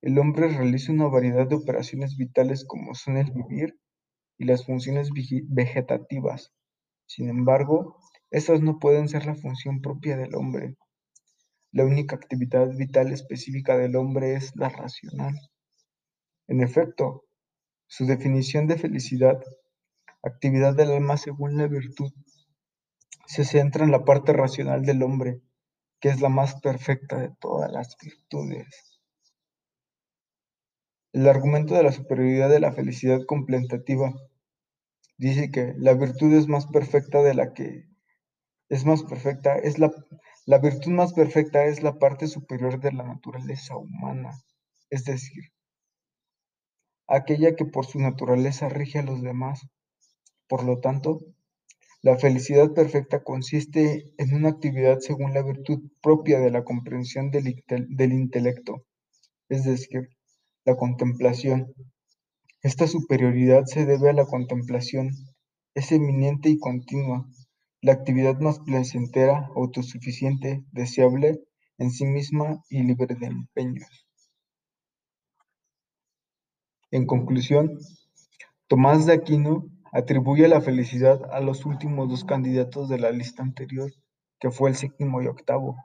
El 0.02 0.18
hombre 0.18 0.48
realiza 0.48 0.92
una 0.92 1.06
variedad 1.06 1.48
de 1.48 1.54
operaciones 1.54 2.18
vitales 2.18 2.66
como 2.66 2.94
son 2.94 3.16
el 3.16 3.30
vivir 3.30 3.80
y 4.36 4.44
las 4.44 4.66
funciones 4.66 5.08
vegetativas. 5.48 6.52
Sin 7.06 7.30
embargo, 7.30 7.96
esas 8.30 8.60
no 8.60 8.78
pueden 8.78 9.08
ser 9.08 9.24
la 9.24 9.36
función 9.36 9.80
propia 9.80 10.18
del 10.18 10.34
hombre. 10.34 10.76
La 11.72 11.86
única 11.86 12.16
actividad 12.16 12.68
vital 12.76 13.10
específica 13.10 13.78
del 13.78 13.96
hombre 13.96 14.34
es 14.34 14.54
la 14.54 14.68
racional. 14.68 15.34
En 16.46 16.60
efecto, 16.62 17.24
su 17.86 18.04
definición 18.04 18.66
de 18.66 18.76
felicidad 18.76 19.40
actividad 20.22 20.74
del 20.74 20.90
alma 20.92 21.16
según 21.16 21.56
la 21.56 21.66
virtud, 21.66 22.12
se 23.26 23.44
centra 23.44 23.84
en 23.84 23.90
la 23.90 24.04
parte 24.04 24.32
racional 24.32 24.84
del 24.84 25.02
hombre, 25.02 25.40
que 26.00 26.08
es 26.08 26.20
la 26.20 26.28
más 26.28 26.60
perfecta 26.60 27.18
de 27.18 27.30
todas 27.40 27.70
las 27.70 27.96
virtudes. 28.02 29.00
El 31.12 31.28
argumento 31.28 31.74
de 31.74 31.82
la 31.82 31.92
superioridad 31.92 32.48
de 32.48 32.60
la 32.60 32.72
felicidad 32.72 33.20
contemplativa 33.26 34.12
dice 35.16 35.50
que 35.50 35.74
la 35.76 35.94
virtud 35.94 36.32
es 36.34 36.48
más 36.48 36.66
perfecta 36.66 37.22
de 37.22 37.34
la 37.34 37.52
que 37.52 37.90
es 38.68 38.84
más 38.84 39.02
perfecta, 39.02 39.56
es 39.56 39.78
la, 39.78 39.92
la 40.46 40.58
virtud 40.58 40.92
más 40.92 41.12
perfecta 41.12 41.64
es 41.64 41.82
la 41.82 41.98
parte 41.98 42.28
superior 42.28 42.80
de 42.80 42.92
la 42.92 43.02
naturaleza 43.02 43.76
humana, 43.76 44.30
es 44.90 45.04
decir, 45.04 45.52
aquella 47.08 47.56
que 47.56 47.64
por 47.64 47.86
su 47.86 47.98
naturaleza 47.98 48.68
rige 48.68 49.00
a 49.00 49.02
los 49.02 49.22
demás 49.22 49.66
por 50.50 50.64
lo 50.64 50.80
tanto, 50.80 51.20
la 52.02 52.18
felicidad 52.18 52.72
perfecta 52.72 53.22
consiste 53.22 54.12
en 54.18 54.34
una 54.34 54.48
actividad 54.48 54.98
según 54.98 55.32
la 55.32 55.42
virtud 55.42 55.92
propia 56.02 56.40
de 56.40 56.50
la 56.50 56.64
comprensión 56.64 57.30
del, 57.30 58.12
intelecto, 58.12 58.84
es 59.48 59.62
decir, 59.62 60.08
la 60.64 60.74
contemplación. 60.74 61.72
Esta 62.62 62.88
superioridad 62.88 63.64
se 63.66 63.86
debe 63.86 64.10
a 64.10 64.12
la 64.12 64.26
contemplación, 64.26 65.12
es 65.74 65.92
eminente 65.92 66.48
y 66.48 66.58
continua, 66.58 67.28
la 67.80 67.92
actividad 67.92 68.40
más 68.40 68.58
placentera, 68.58 69.48
autosuficiente, 69.54 70.64
deseable 70.72 71.44
en 71.78 71.92
sí 71.92 72.06
misma 72.06 72.60
y 72.68 72.82
libre 72.82 73.14
de 73.14 73.26
empeños. 73.26 74.04
En 76.90 77.06
conclusión, 77.06 77.78
Tomás 78.66 79.06
de 79.06 79.12
Aquino 79.12 79.70
Atribuye 79.92 80.46
la 80.46 80.60
felicidad 80.60 81.20
a 81.32 81.40
los 81.40 81.66
últimos 81.66 82.08
dos 82.08 82.24
candidatos 82.24 82.88
de 82.88 82.98
la 82.98 83.10
lista 83.10 83.42
anterior, 83.42 83.90
que 84.38 84.50
fue 84.50 84.70
el 84.70 84.76
séptimo 84.76 85.20
y 85.20 85.26
octavo, 85.26 85.76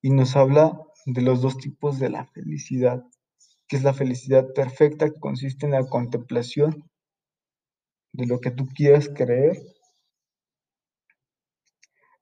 y 0.00 0.10
nos 0.10 0.36
habla 0.36 0.80
de 1.06 1.22
los 1.22 1.42
dos 1.42 1.58
tipos 1.58 1.98
de 1.98 2.10
la 2.10 2.26
felicidad, 2.26 3.02
que 3.66 3.76
es 3.76 3.82
la 3.82 3.94
felicidad 3.94 4.52
perfecta, 4.54 5.10
que 5.10 5.18
consiste 5.18 5.66
en 5.66 5.72
la 5.72 5.88
contemplación 5.88 6.88
de 8.12 8.26
lo 8.26 8.40
que 8.40 8.50
tú 8.50 8.66
quieras 8.68 9.08
creer 9.08 9.56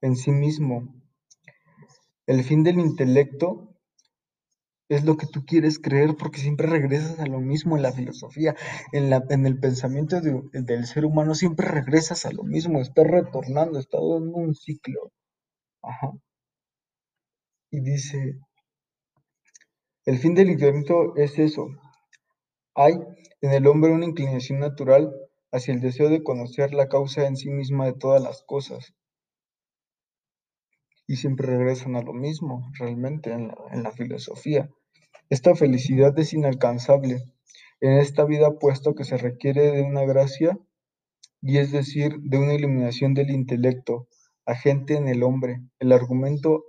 en 0.01 0.15
sí 0.15 0.31
mismo. 0.31 0.95
El 2.25 2.43
fin 2.43 2.63
del 2.63 2.79
intelecto 2.79 3.70
es 4.91 5.05
lo 5.05 5.15
que 5.15 5.25
tú 5.25 5.45
quieres 5.45 5.79
creer 5.79 6.15
porque 6.17 6.41
siempre 6.41 6.67
regresas 6.67 7.17
a 7.19 7.25
lo 7.25 7.39
mismo 7.39 7.77
en 7.77 7.83
la 7.83 7.93
filosofía, 7.93 8.55
en, 8.91 9.09
la, 9.09 9.23
en 9.29 9.45
el 9.45 9.57
pensamiento 9.57 10.19
del 10.19 10.85
ser 10.85 11.05
humano, 11.05 11.33
siempre 11.33 11.65
regresas 11.65 12.25
a 12.25 12.31
lo 12.33 12.43
mismo, 12.43 12.81
estás 12.81 13.07
retornando, 13.07 13.79
estás 13.79 14.01
dando 14.01 14.37
un 14.37 14.53
ciclo. 14.53 15.13
Ajá. 15.81 16.11
Y 17.71 17.79
dice, 17.79 18.37
el 20.05 20.17
fin 20.17 20.35
del 20.35 20.49
intelecto 20.49 21.15
es 21.15 21.39
eso. 21.39 21.69
Hay 22.75 22.95
en 23.39 23.51
el 23.53 23.67
hombre 23.67 23.91
una 23.91 24.05
inclinación 24.05 24.59
natural 24.59 25.09
hacia 25.53 25.73
el 25.73 25.79
deseo 25.79 26.09
de 26.09 26.21
conocer 26.21 26.73
la 26.73 26.89
causa 26.89 27.27
en 27.27 27.37
sí 27.37 27.49
misma 27.49 27.85
de 27.85 27.93
todas 27.93 28.21
las 28.21 28.43
cosas. 28.43 28.93
Y 31.07 31.15
siempre 31.15 31.47
regresan 31.47 31.95
a 31.95 32.01
lo 32.01 32.11
mismo, 32.11 32.69
realmente, 32.77 33.31
en 33.31 33.47
la, 33.47 33.55
en 33.71 33.83
la 33.83 33.91
filosofía. 33.91 34.69
Esta 35.31 35.55
felicidad 35.55 36.19
es 36.19 36.33
inalcanzable 36.33 37.23
en 37.79 37.93
esta 37.93 38.25
vida 38.25 38.59
puesto 38.59 38.95
que 38.95 39.05
se 39.05 39.15
requiere 39.15 39.71
de 39.71 39.81
una 39.81 40.03
gracia, 40.03 40.59
y 41.41 41.57
es 41.57 41.71
decir, 41.71 42.17
de 42.19 42.37
una 42.37 42.53
iluminación 42.53 43.13
del 43.13 43.29
intelecto, 43.29 44.09
agente 44.45 44.97
en 44.97 45.07
el 45.07 45.23
hombre. 45.23 45.61
El 45.79 45.93
argumento 45.93 46.65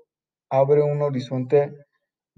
abre 0.49 0.81
un 0.81 1.02
horizonte 1.02 1.75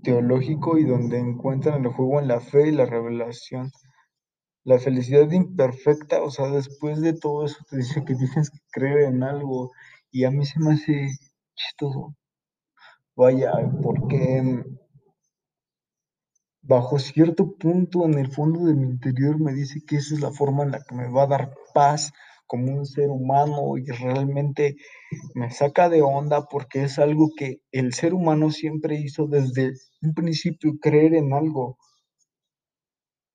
teológico 0.02 0.78
y 0.78 0.84
donde 0.84 1.18
encuentran 1.18 1.84
el 1.84 1.92
juego 1.92 2.18
en 2.20 2.28
la 2.28 2.40
fe 2.40 2.68
y 2.68 2.72
la 2.72 2.86
revelación. 2.86 3.70
La 4.64 4.78
felicidad 4.78 5.30
imperfecta, 5.30 6.22
o 6.22 6.30
sea, 6.30 6.48
después 6.48 7.02
de 7.02 7.12
todo 7.12 7.44
eso 7.44 7.58
te 7.68 7.76
dice 7.76 8.02
que 8.02 8.14
tienes 8.14 8.48
que 8.48 8.60
creer 8.72 9.00
en 9.10 9.22
algo 9.24 9.72
y 10.10 10.24
a 10.24 10.30
mí 10.30 10.46
se 10.46 10.58
me 10.58 10.72
hace 10.72 11.10
chistoso. 11.54 12.16
Vaya, 13.14 13.52
porque 13.82 14.64
bajo 16.66 16.98
cierto 16.98 17.56
punto 17.58 18.04
en 18.06 18.14
el 18.14 18.32
fondo 18.32 18.64
de 18.64 18.74
mi 18.74 18.86
interior 18.88 19.38
me 19.38 19.52
dice 19.52 19.82
que 19.86 19.96
esa 19.96 20.14
es 20.14 20.20
la 20.20 20.32
forma 20.32 20.62
en 20.64 20.70
la 20.70 20.82
que 20.82 20.94
me 20.94 21.08
va 21.10 21.24
a 21.24 21.26
dar 21.26 21.54
paz 21.74 22.12
como 22.46 22.72
un 22.72 22.86
ser 22.86 23.10
humano 23.10 23.76
y 23.78 23.86
realmente 23.86 24.76
me 25.34 25.50
saca 25.50 25.88
de 25.88 26.02
onda 26.02 26.46
porque 26.50 26.84
es 26.84 26.98
algo 26.98 27.30
que 27.36 27.60
el 27.72 27.92
ser 27.92 28.14
humano 28.14 28.50
siempre 28.50 29.00
hizo 29.00 29.26
desde 29.26 29.72
un 30.02 30.14
principio, 30.14 30.72
creer 30.80 31.14
en 31.14 31.32
algo. 31.32 31.76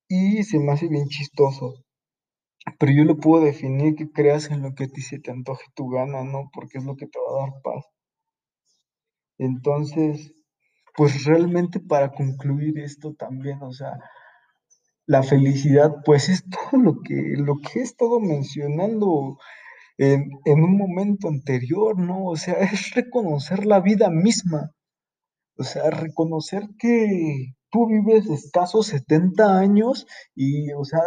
Y 0.07 0.43
se 0.43 0.59
me 0.59 0.71
hace 0.71 0.88
bien 0.88 1.07
chistoso. 1.07 1.75
Pero 2.79 2.91
yo 2.91 3.03
lo 3.03 3.17
puedo 3.17 3.43
definir 3.43 3.95
que 3.95 4.12
creas 4.12 4.50
en 4.51 4.62
lo 4.62 4.74
que 4.74 4.86
a 4.86 4.88
ti 4.88 5.01
se 5.01 5.19
te 5.19 5.31
antoje 5.31 5.65
tu 5.75 5.89
gana, 5.89 6.24
¿no? 6.24 6.50
Porque 6.53 6.79
es 6.79 6.83
lo 6.83 6.95
que 6.95 7.07
te 7.07 7.19
va 7.19 7.43
a 7.43 7.45
dar 7.45 7.62
paz. 7.62 7.86
Entonces, 9.38 10.33
pues 10.96 11.25
realmente 11.25 11.79
para 11.79 12.12
concluir 12.12 12.79
esto 12.79 13.13
también, 13.13 13.62
o 13.62 13.72
sea, 13.72 14.00
la 15.05 15.24
felicidad, 15.24 15.96
pues 16.05 16.29
es 16.29 16.43
todo 16.50 16.81
lo 16.81 17.01
que, 17.01 17.34
lo 17.38 17.55
que 17.58 17.79
he 17.79 17.84
estado 17.84 18.19
mencionando 18.19 19.38
en, 19.98 20.29
en 20.46 20.63
un 20.63 20.77
momento 20.77 21.27
anterior, 21.27 21.98
¿no? 21.98 22.25
O 22.25 22.36
sea, 22.36 22.53
es 22.55 22.93
reconocer 22.93 23.65
la 23.65 23.79
vida 23.79 24.10
misma. 24.10 24.72
O 25.58 25.63
sea, 25.63 25.89
reconocer 25.89 26.69
que 26.77 27.53
tú 27.69 27.88
vives 27.88 28.29
escasos 28.29 28.88
70 28.88 29.58
años 29.58 30.08
y, 30.36 30.72
o 30.74 30.86
sea, 30.86 31.01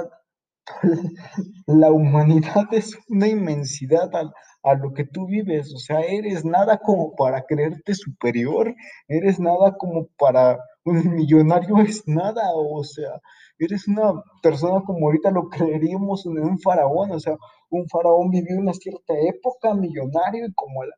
la 1.67 1.91
humanidad 1.91 2.67
es 2.73 2.99
una 3.09 3.29
inmensidad 3.29 4.15
a, 4.15 4.33
a, 4.62 4.75
lo 4.75 4.92
que 4.92 5.04
tú 5.04 5.26
vives, 5.26 5.73
o 5.75 5.78
sea, 5.78 6.00
eres 6.00 6.45
nada 6.45 6.78
como 6.78 7.14
para 7.14 7.42
creerte 7.42 7.95
superior, 7.95 8.75
eres 9.09 9.38
nada 9.40 9.76
como 9.76 10.09
para 10.19 10.59
un 10.85 10.95
millonario 11.16 11.78
es 11.78 12.02
nada, 12.07 12.50
o 12.54 12.83
sea, 12.85 13.21
eres 13.59 13.88
una 13.88 14.23
persona 14.42 14.83
como 14.85 15.07
ahorita 15.07 15.31
lo 15.31 15.49
creeríamos 15.49 16.26
en 16.26 16.38
un 16.38 16.59
faraón, 16.59 17.12
o 17.12 17.21
sea, 17.21 17.37
un 17.71 17.88
faraón 17.88 18.31
vivió 18.31 18.59
una 18.59 18.75
cierta 18.75 19.14
época 19.14 19.75
millonario 19.75 20.47
y 20.47 20.52
como, 20.54 20.85
la, 20.85 20.95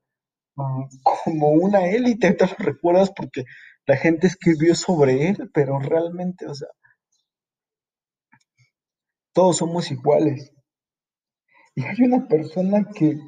como 1.24 1.48
una 1.50 1.86
élite, 1.86 2.32
te 2.32 2.46
lo 2.46 2.54
recuerdas 2.58 3.12
porque 3.14 3.44
la 3.86 3.96
gente 3.96 4.26
escribió 4.26 4.74
sobre 4.74 5.28
él, 5.28 5.50
pero 5.52 5.78
realmente, 5.78 6.46
o 6.46 6.54
sea, 6.54 6.68
todos 9.34 9.58
somos 9.58 9.90
iguales. 9.90 10.52
Y 11.74 11.84
hay 11.84 11.96
una 12.02 12.26
persona 12.28 12.88
que, 12.94 13.18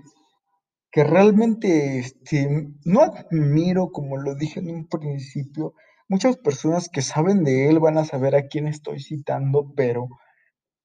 que 0.97 1.05
realmente 1.05 1.99
este, 1.99 2.71
no 2.87 3.03
admiro, 3.03 3.93
como 3.93 4.17
lo 4.17 4.35
dije 4.35 4.61
en 4.61 4.71
un 4.71 4.89
principio. 4.89 5.75
Muchas 6.09 6.39
personas 6.39 6.89
que 6.89 7.03
saben 7.03 7.45
de 7.45 7.69
él 7.69 7.81
van 7.81 7.99
a 7.99 8.07
saber 8.07 8.35
a 8.35 8.47
quién 8.47 8.67
estoy 8.67 9.01
citando, 9.01 9.75
pero 9.77 10.09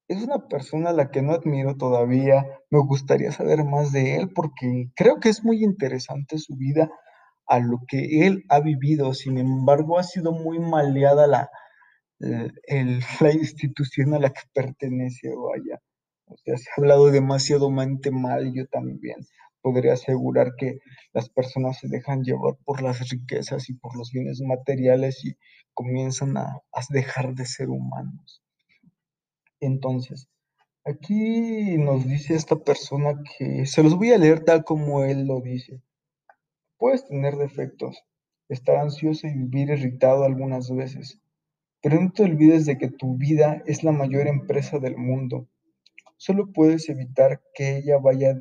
es 0.08 0.22
una 0.22 0.48
persona 0.48 0.90
a 0.90 0.92
la 0.92 1.10
que 1.10 1.22
no 1.22 1.32
admiro 1.32 1.78
todavía. 1.78 2.44
Me 2.68 2.80
gustaría 2.80 3.32
saber 3.32 3.64
más 3.64 3.90
de 3.90 4.16
él 4.16 4.30
porque 4.34 4.90
creo 4.94 5.18
que 5.18 5.30
es 5.30 5.42
muy 5.44 5.64
interesante 5.64 6.36
su 6.36 6.56
vida 6.58 6.90
a 7.46 7.58
lo 7.60 7.78
que 7.88 8.26
él 8.26 8.44
ha 8.50 8.60
vivido. 8.60 9.14
Sin 9.14 9.38
embargo, 9.38 9.98
ha 9.98 10.02
sido 10.02 10.32
muy 10.32 10.58
maleada 10.58 11.26
la, 11.26 11.48
el, 12.18 13.00
la 13.22 13.32
institución 13.32 14.12
a 14.12 14.18
la 14.18 14.28
que 14.28 14.42
pertenece, 14.52 15.30
vaya. 15.30 15.80
O 16.26 16.36
sea, 16.36 16.58
se 16.58 16.68
ha 16.68 16.74
hablado 16.76 17.10
demasiado 17.10 17.70
mal, 17.70 17.98
yo 18.54 18.66
también 18.66 19.16
podría 19.62 19.94
asegurar 19.94 20.54
que 20.56 20.80
las 21.12 21.30
personas 21.30 21.78
se 21.78 21.88
dejan 21.88 22.24
llevar 22.24 22.56
por 22.64 22.82
las 22.82 23.08
riquezas 23.08 23.70
y 23.70 23.74
por 23.74 23.96
los 23.96 24.10
bienes 24.12 24.40
materiales 24.40 25.24
y 25.24 25.36
comienzan 25.72 26.36
a, 26.36 26.62
dejar 26.90 27.34
de 27.34 27.46
ser 27.46 27.70
humanos. 27.70 28.42
Entonces, 29.60 30.28
aquí 30.84 31.78
nos 31.78 32.06
dice 32.06 32.34
esta 32.34 32.56
persona 32.56 33.22
que 33.38 33.64
se 33.66 33.82
los 33.82 33.96
voy 33.96 34.12
a 34.12 34.18
leer 34.18 34.44
tal 34.44 34.64
como 34.64 35.04
él 35.04 35.26
lo 35.26 35.40
dice. 35.40 35.80
Puedes 36.76 37.06
tener 37.06 37.36
defectos, 37.36 38.02
estar 38.48 38.76
ansioso 38.76 39.28
y 39.28 39.34
vivir 39.34 39.70
irritado 39.70 40.24
algunas 40.24 40.74
veces, 40.74 41.20
pero 41.80 42.00
no 42.00 42.10
te 42.12 42.24
olvides 42.24 42.66
de 42.66 42.76
que 42.76 42.88
tu 42.88 43.16
vida 43.16 43.62
es 43.66 43.84
la 43.84 43.92
mayor 43.92 44.26
empresa 44.26 44.80
del 44.80 44.96
mundo. 44.96 45.46
Solo 46.16 46.52
puedes 46.52 46.88
evitar 46.88 47.40
que 47.54 47.78
ella 47.78 47.98
vaya 47.98 48.36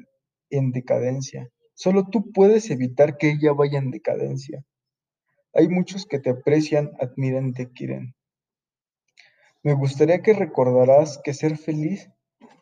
en 0.52 0.72
decadencia. 0.72 1.50
Solo 1.74 2.08
tú 2.12 2.32
puedes 2.32 2.70
evitar 2.70 3.18
que 3.18 3.32
ella 3.32 3.54
vaya 3.54 3.80
en 3.80 3.90
decadencia. 3.90 4.64
Hay 5.54 5.68
muchos 5.68 6.06
que 6.06 6.20
te 6.20 6.30
aprecian, 6.30 6.92
admiran 7.00 7.54
te 7.54 7.72
quieren. 7.72 8.14
Me 9.64 9.74
gustaría 9.74 10.22
que 10.22 10.34
recordarás 10.34 11.20
que 11.24 11.34
ser 11.34 11.58
feliz 11.58 12.10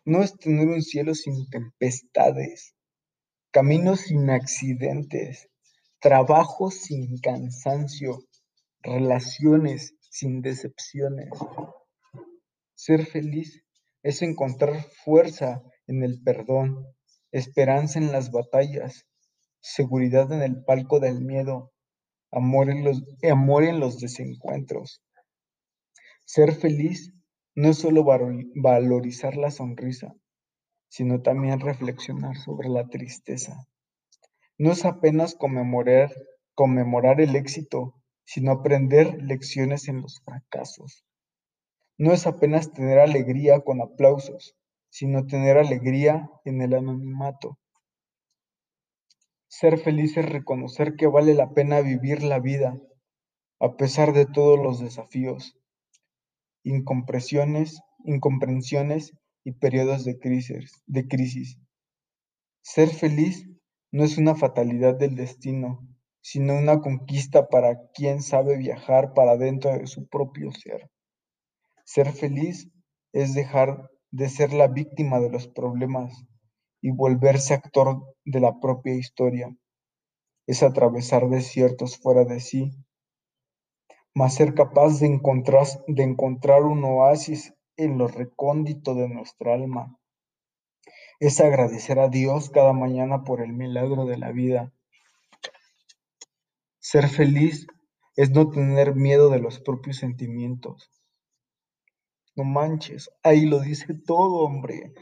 no 0.06 0.24
es 0.24 0.38
tener 0.38 0.68
un 0.68 0.82
cielo 0.82 1.14
sin 1.14 1.50
tempestades, 1.50 2.76
caminos 3.52 4.02
sin 4.02 4.30
accidentes, 4.30 5.50
trabajo 6.00 6.72
sin 6.72 7.20
cansancio, 7.20 8.20
relaciones 8.82 9.96
sin 10.10 10.42
decepciones. 10.42 11.30
Ser 12.76 13.06
feliz 13.06 13.64
es 14.04 14.22
encontrar 14.22 14.84
fuerza 15.04 15.62
en 15.88 16.04
el 16.04 16.22
perdón, 16.24 16.88
esperanza 17.32 18.00
en 18.00 18.12
las 18.12 18.32
batallas, 18.32 19.06
seguridad 19.60 20.32
en 20.32 20.42
el 20.42 20.64
palco 20.64 21.00
del 21.00 21.22
miedo, 21.22 21.72
amor 22.32 22.70
en 22.70 22.84
los, 22.84 23.04
amor 23.30 23.64
en 23.64 23.80
los 23.80 24.00
desencuentros. 24.00 25.04
Ser 26.26 26.54
feliz 26.54 27.14
no 27.56 27.70
es 27.70 27.78
solo 27.78 28.04
valorizar 28.04 29.36
la 29.36 29.52
sonrisa, 29.52 30.14
sino 30.90 31.22
también 31.22 31.60
reflexionar 31.60 32.38
sobre 32.38 32.70
la 32.70 32.88
tristeza. 32.88 33.68
No 34.58 34.72
es 34.72 34.86
apenas 34.86 35.36
conmemorar, 35.36 36.12
conmemorar 36.54 37.22
el 37.22 37.36
éxito, 37.36 37.96
sino 38.26 38.52
aprender 38.52 39.22
lecciones 39.22 39.88
en 39.88 40.02
los 40.02 40.22
fracasos. 40.24 41.06
No 41.98 42.14
es 42.14 42.28
apenas 42.28 42.72
tener 42.72 43.00
alegría 43.00 43.60
con 43.62 43.82
aplausos, 43.82 44.56
sino 44.90 45.26
tener 45.26 45.58
alegría 45.58 46.30
en 46.46 46.62
el 46.62 46.74
anonimato. 46.74 47.58
Ser 49.48 49.80
feliz 49.80 50.16
es 50.18 50.26
reconocer 50.28 50.96
que 50.96 51.08
vale 51.08 51.34
la 51.34 51.54
pena 51.54 51.82
vivir 51.82 52.24
la 52.24 52.40
vida, 52.40 52.78
a 53.60 53.76
pesar 53.76 54.14
de 54.14 54.26
todos 54.26 54.60
los 54.60 54.80
desafíos, 54.80 55.58
incompresiones, 56.64 57.82
incomprensiones 58.06 59.14
y 59.44 59.54
periodos 59.54 60.06
de 60.06 60.20
crisis, 60.20 60.84
de 60.86 61.08
crisis. 61.08 61.58
Ser 62.62 62.90
feliz 62.90 63.48
no 63.92 64.04
es 64.04 64.18
una 64.18 64.36
fatalidad 64.36 64.96
del 64.96 65.16
destino, 65.16 65.88
sino 66.22 66.56
una 66.56 66.80
conquista 66.82 67.48
para 67.48 67.90
quien 67.94 68.22
sabe 68.22 68.58
viajar 68.58 69.14
para 69.14 69.38
dentro 69.38 69.72
de 69.72 69.88
su 69.88 70.08
propio 70.08 70.52
ser. 70.52 70.90
Ser 71.86 72.12
feliz 72.12 72.70
es 73.14 73.34
dejar 73.34 73.90
de 74.12 74.30
ser 74.30 74.54
la 74.54 74.68
víctima 74.68 75.20
de 75.20 75.30
los 75.30 75.48
problemas 75.48 76.26
y 76.82 76.92
volverse 76.92 77.54
actor 77.54 78.16
de 78.26 78.40
la 78.40 78.60
propia 78.60 78.96
historia. 78.96 79.56
Es 80.48 80.64
atravesar 80.64 81.30
desiertos 81.30 81.98
fuera 81.98 82.26
de 82.26 82.40
sí, 82.40 82.72
más 84.16 84.36
ser 84.36 84.54
capaz 84.54 85.00
de 85.00 85.08
encontrar, 85.08 85.68
de 85.88 86.04
encontrar 86.04 86.64
un 86.64 86.84
oasis 86.84 87.54
en 87.78 87.98
lo 87.98 88.08
recóndito 88.08 88.96
de 88.96 89.08
nuestra 89.08 89.54
alma. 89.54 89.98
Es 91.20 91.40
agradecer 91.40 92.00
a 92.00 92.08
Dios 92.08 92.50
cada 92.50 92.74
mañana 92.74 93.24
por 93.24 93.42
el 93.42 93.54
milagro 93.54 94.06
de 94.06 94.18
la 94.18 94.32
vida 94.32 94.74
ser 96.92 97.08
feliz 97.08 97.68
es 98.16 98.32
no 98.32 98.50
tener 98.50 98.96
miedo 98.96 99.30
de 99.30 99.40
los 99.40 99.60
propios 99.60 99.98
sentimientos. 99.98 100.90
No 102.40 102.46
manches, 102.46 103.12
ahí 103.22 103.46
lo 103.46 103.60
dice 103.60 103.94
todo, 104.06 104.46
hombre. 104.46 104.94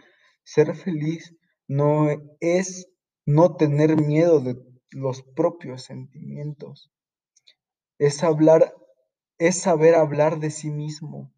Ser 0.43 0.75
feliz 0.75 1.35
no 1.67 2.07
es 2.39 2.89
no 3.27 3.55
tener 3.55 4.01
miedo 4.01 4.39
de 4.39 4.57
los 4.89 5.21
propios 5.21 5.83
sentimientos. 5.83 6.91
Es 7.99 8.23
hablar, 8.23 8.73
es 9.37 9.61
saber 9.61 9.93
hablar 9.93 10.39
de 10.39 10.49
sí 10.49 10.71
mismo. 10.71 11.31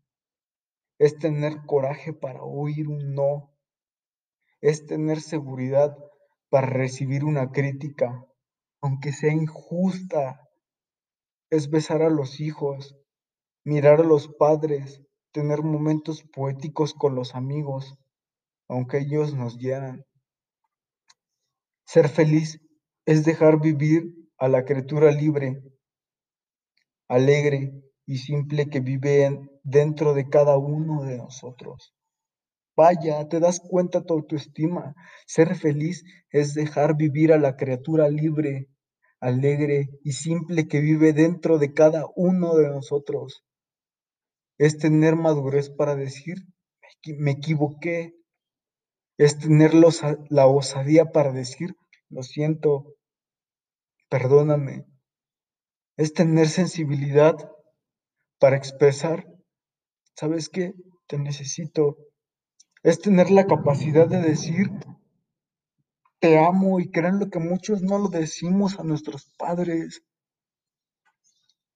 Es 1.00 1.18
tener 1.18 1.66
coraje 1.66 2.14
para 2.14 2.44
oír 2.44 2.88
un 2.88 3.14
no. 3.14 3.54
Es 4.62 4.86
tener 4.86 5.20
seguridad 5.20 5.98
para 6.50 6.68
recibir 6.68 7.26
una 7.26 7.52
crítica 7.52 8.26
aunque 8.82 9.12
sea 9.12 9.34
injusta, 9.34 10.48
es 11.50 11.70
besar 11.70 12.02
a 12.02 12.10
los 12.10 12.40
hijos, 12.40 12.96
mirar 13.66 14.00
a 14.00 14.04
los 14.06 14.28
padres, 14.28 15.02
tener 15.32 15.64
momentos 15.64 16.24
poéticos 16.24 16.94
con 16.94 17.16
los 17.16 17.36
amigos, 17.36 17.96
aunque 18.68 19.00
ellos 19.00 19.34
nos 19.34 19.58
hieran. 19.58 20.06
Ser 21.86 22.10
feliz 22.10 22.60
es 23.06 23.26
dejar 23.26 23.60
vivir 23.60 24.04
a 24.38 24.48
la 24.48 24.66
criatura 24.66 25.12
libre, 25.12 25.62
alegre 27.08 27.74
y 28.06 28.18
simple 28.18 28.70
que 28.70 28.80
vive, 28.80 29.40
dentro 29.64 30.14
de 30.14 30.30
cada 30.30 30.58
uno 30.58 31.04
de 31.04 31.18
nosotros. 31.18 31.94
Vaya, 32.76 33.28
te 33.28 33.40
das 33.40 33.60
cuenta 33.60 34.04
tu 34.04 34.14
autoestima. 34.14 34.96
Ser 35.28 35.56
feliz 35.56 36.04
es 36.32 36.54
dejar 36.54 36.96
vivir 36.96 37.34
a 37.34 37.38
la 37.38 37.56
criatura 37.56 38.10
libre, 38.10 38.70
alegre 39.20 39.90
y 40.04 40.14
simple 40.14 40.68
que 40.68 40.80
vive 40.80 41.12
dentro 41.14 41.58
de 41.58 41.74
cada 41.74 42.06
uno 42.16 42.56
de 42.56 42.70
nosotros. 42.70 43.44
Es 44.60 44.78
tener 44.78 45.16
madurez 45.16 45.72
para 45.72 45.96
decir, 45.96 46.46
me 47.18 47.32
equivoqué. 47.32 48.14
Es 49.18 49.40
tener 49.40 49.74
la 49.74 50.48
osadía 50.48 51.06
para 51.12 51.32
decir, 51.32 51.76
lo 52.10 52.24
siento, 52.24 52.96
perdóname. 54.10 54.86
Es 55.98 56.14
tener 56.14 56.48
sensibilidad 56.48 57.36
para 58.40 58.56
expresar, 58.56 59.28
¿sabes 60.16 60.48
qué? 60.50 60.74
Te 61.08 61.18
necesito, 61.18 61.98
es 62.84 63.00
tener 63.02 63.32
la 63.32 63.46
capacidad 63.46 64.08
de 64.08 64.22
decir, 64.22 64.70
te 66.20 66.38
amo 66.38 66.80
y 66.80 66.90
lo 66.92 67.30
que 67.30 67.40
muchos 67.40 67.82
no 67.82 67.98
lo 67.98 68.08
decimos 68.08 68.80
a 68.80 68.84
nuestros 68.84 69.26
padres 69.38 70.04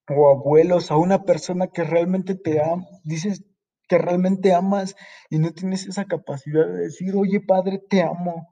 o 0.08 0.30
abuelos, 0.30 0.90
a 0.90 0.96
una 0.96 1.24
persona 1.24 1.68
que 1.68 1.84
realmente 1.84 2.34
te 2.34 2.62
ama, 2.62 2.86
dices 3.04 3.44
que 3.88 3.98
realmente 3.98 4.52
amas 4.52 4.96
y 5.30 5.38
no 5.38 5.52
tienes 5.52 5.86
esa 5.86 6.04
capacidad 6.04 6.66
de 6.66 6.84
decir, 6.84 7.14
oye 7.16 7.40
padre, 7.40 7.78
te 7.78 8.02
amo. 8.02 8.48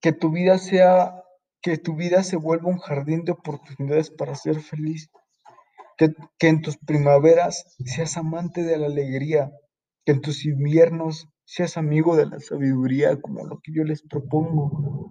Que 0.00 0.12
tu 0.12 0.30
vida 0.30 0.58
sea, 0.58 1.22
que 1.60 1.78
tu 1.78 1.96
vida 1.96 2.22
se 2.22 2.36
vuelva 2.36 2.70
un 2.70 2.78
jardín 2.78 3.24
de 3.24 3.32
oportunidades 3.32 4.10
para 4.10 4.34
ser 4.34 4.60
feliz. 4.60 5.10
Que, 5.96 6.14
que 6.38 6.48
en 6.48 6.62
tus 6.62 6.76
primaveras 6.78 7.76
seas 7.84 8.16
amante 8.16 8.62
de 8.62 8.78
la 8.78 8.86
alegría, 8.86 9.50
que 10.04 10.12
en 10.12 10.20
tus 10.20 10.44
inviernos 10.44 11.28
seas 11.44 11.76
amigo 11.76 12.14
de 12.14 12.26
la 12.26 12.38
sabiduría, 12.38 13.20
como 13.20 13.44
lo 13.44 13.58
que 13.60 13.72
yo 13.72 13.82
les 13.82 14.02
propongo. 14.02 15.07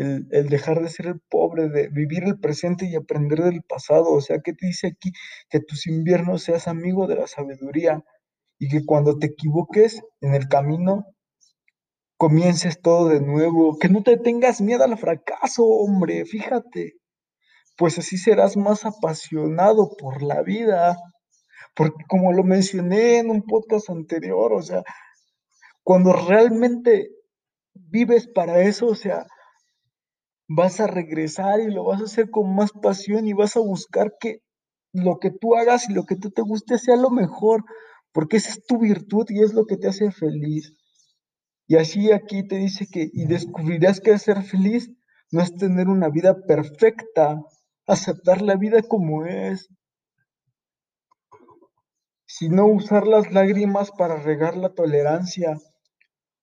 El, 0.00 0.48
dejar 0.48 0.80
de 0.80 0.88
ser 0.88 1.08
el 1.08 1.20
pobre, 1.20 1.68
de 1.68 1.88
vivir 1.88 2.24
el 2.24 2.40
presente 2.40 2.86
y 2.86 2.96
aprender 2.96 3.42
del 3.42 3.62
pasado. 3.62 4.12
O 4.12 4.22
sea, 4.22 4.38
¿qué 4.42 4.54
te 4.54 4.66
dice 4.66 4.86
aquí? 4.86 5.12
Que 5.50 5.60
tus 5.60 5.86
inviernos 5.86 6.42
seas 6.42 6.68
amigo 6.68 7.06
de 7.06 7.16
la 7.16 7.26
sabiduría 7.26 8.02
y 8.58 8.68
que 8.68 8.84
cuando 8.86 9.18
te 9.18 9.26
equivoques 9.26 10.02
en 10.22 10.34
el 10.34 10.48
camino, 10.48 11.04
comiences 12.16 12.80
todo 12.80 13.08
de 13.08 13.20
nuevo. 13.20 13.78
Que 13.78 13.90
no 13.90 14.02
te 14.02 14.16
tengas 14.16 14.62
miedo 14.62 14.84
al 14.84 14.96
fracaso, 14.96 15.64
hombre, 15.64 16.24
fíjate. 16.24 16.94
Pues 17.76 17.98
así 17.98 18.16
serás 18.16 18.56
más 18.56 18.86
apasionado 18.86 19.90
por 19.98 20.22
la 20.22 20.42
vida. 20.42 20.96
Porque 21.76 22.04
como 22.08 22.32
lo 22.32 22.42
mencioné 22.42 23.18
en 23.18 23.28
un 23.28 23.42
podcast 23.42 23.90
anterior, 23.90 24.54
o 24.54 24.62
sea, 24.62 24.82
cuando 25.82 26.14
realmente 26.14 27.10
vives 27.74 28.28
para 28.28 28.62
eso, 28.62 28.86
o 28.86 28.94
sea, 28.94 29.26
vas 30.52 30.80
a 30.80 30.88
regresar 30.88 31.60
y 31.60 31.70
lo 31.70 31.84
vas 31.84 32.00
a 32.00 32.06
hacer 32.06 32.28
con 32.28 32.56
más 32.56 32.72
pasión 32.72 33.24
y 33.24 33.34
vas 33.34 33.56
a 33.56 33.60
buscar 33.60 34.16
que 34.18 34.42
lo 34.92 35.20
que 35.20 35.30
tú 35.30 35.54
hagas 35.54 35.88
y 35.88 35.92
lo 35.92 36.06
que 36.06 36.16
tú 36.16 36.32
te 36.32 36.42
guste 36.42 36.76
sea 36.76 36.96
lo 36.96 37.10
mejor, 37.10 37.64
porque 38.10 38.38
esa 38.38 38.50
es 38.50 38.64
tu 38.64 38.78
virtud 38.78 39.26
y 39.28 39.44
es 39.44 39.54
lo 39.54 39.64
que 39.64 39.76
te 39.76 39.86
hace 39.86 40.10
feliz. 40.10 40.74
Y 41.68 41.76
así 41.76 42.10
aquí 42.10 42.44
te 42.48 42.56
dice 42.56 42.88
que, 42.90 43.08
y 43.12 43.26
descubrirás 43.26 44.00
que 44.00 44.18
ser 44.18 44.42
feliz 44.42 44.90
no 45.30 45.40
es 45.40 45.54
tener 45.54 45.86
una 45.86 46.08
vida 46.08 46.34
perfecta, 46.44 47.40
aceptar 47.86 48.42
la 48.42 48.56
vida 48.56 48.82
como 48.82 49.26
es, 49.26 49.68
sino 52.26 52.66
usar 52.66 53.06
las 53.06 53.30
lágrimas 53.30 53.92
para 53.92 54.16
regar 54.16 54.56
la 54.56 54.70
tolerancia, 54.70 55.56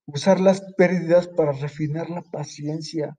usar 0.06 0.40
las 0.40 0.62
pérdidas 0.78 1.28
para 1.28 1.52
refinar 1.52 2.10
la 2.10 2.22
paciencia, 2.22 3.18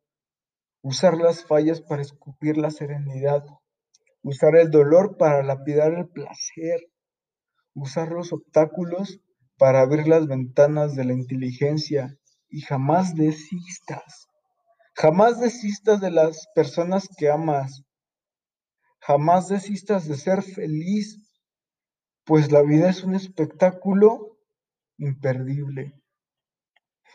usar 0.82 1.16
las 1.16 1.44
fallas 1.44 1.80
para 1.80 2.02
escupir 2.02 2.56
la 2.56 2.70
serenidad, 2.70 3.44
usar 4.22 4.56
el 4.56 4.70
dolor 4.70 5.16
para 5.16 5.42
lapidar 5.42 5.92
el 5.94 6.08
placer, 6.08 6.80
usar 7.74 8.10
los 8.10 8.32
obstáculos 8.32 9.20
para 9.56 9.80
abrir 9.80 10.06
las 10.06 10.26
ventanas 10.26 10.94
de 10.94 11.04
la 11.04 11.12
inteligencia 11.12 12.16
y 12.48 12.60
jamás 12.60 13.14
desistas. 13.14 14.28
Jamás 14.94 15.40
desistas 15.40 16.00
de 16.00 16.10
las 16.10 16.48
personas 16.54 17.08
que 17.16 17.30
amas. 17.30 17.84
Jamás 19.00 19.48
desistas 19.48 20.08
de 20.08 20.16
ser 20.16 20.42
feliz 20.42 21.28
pues 22.28 22.52
la 22.52 22.60
vida 22.60 22.90
es 22.90 23.04
un 23.04 23.14
espectáculo 23.14 24.36
imperdible. 24.98 25.94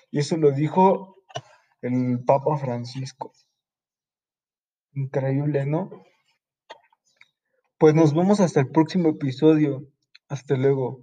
Y 0.10 0.18
eso 0.18 0.38
lo 0.38 0.52
dijo 0.52 1.18
el 1.82 2.24
Papa 2.26 2.58
Francisco. 2.58 3.32
Increíble, 4.96 5.66
¿no? 5.66 5.90
Pues 7.80 7.96
nos 7.96 8.14
vemos 8.14 8.40
hasta 8.40 8.60
el 8.60 8.70
próximo 8.70 9.10
episodio. 9.10 9.88
Hasta 10.30 10.56
luego. 10.56 11.02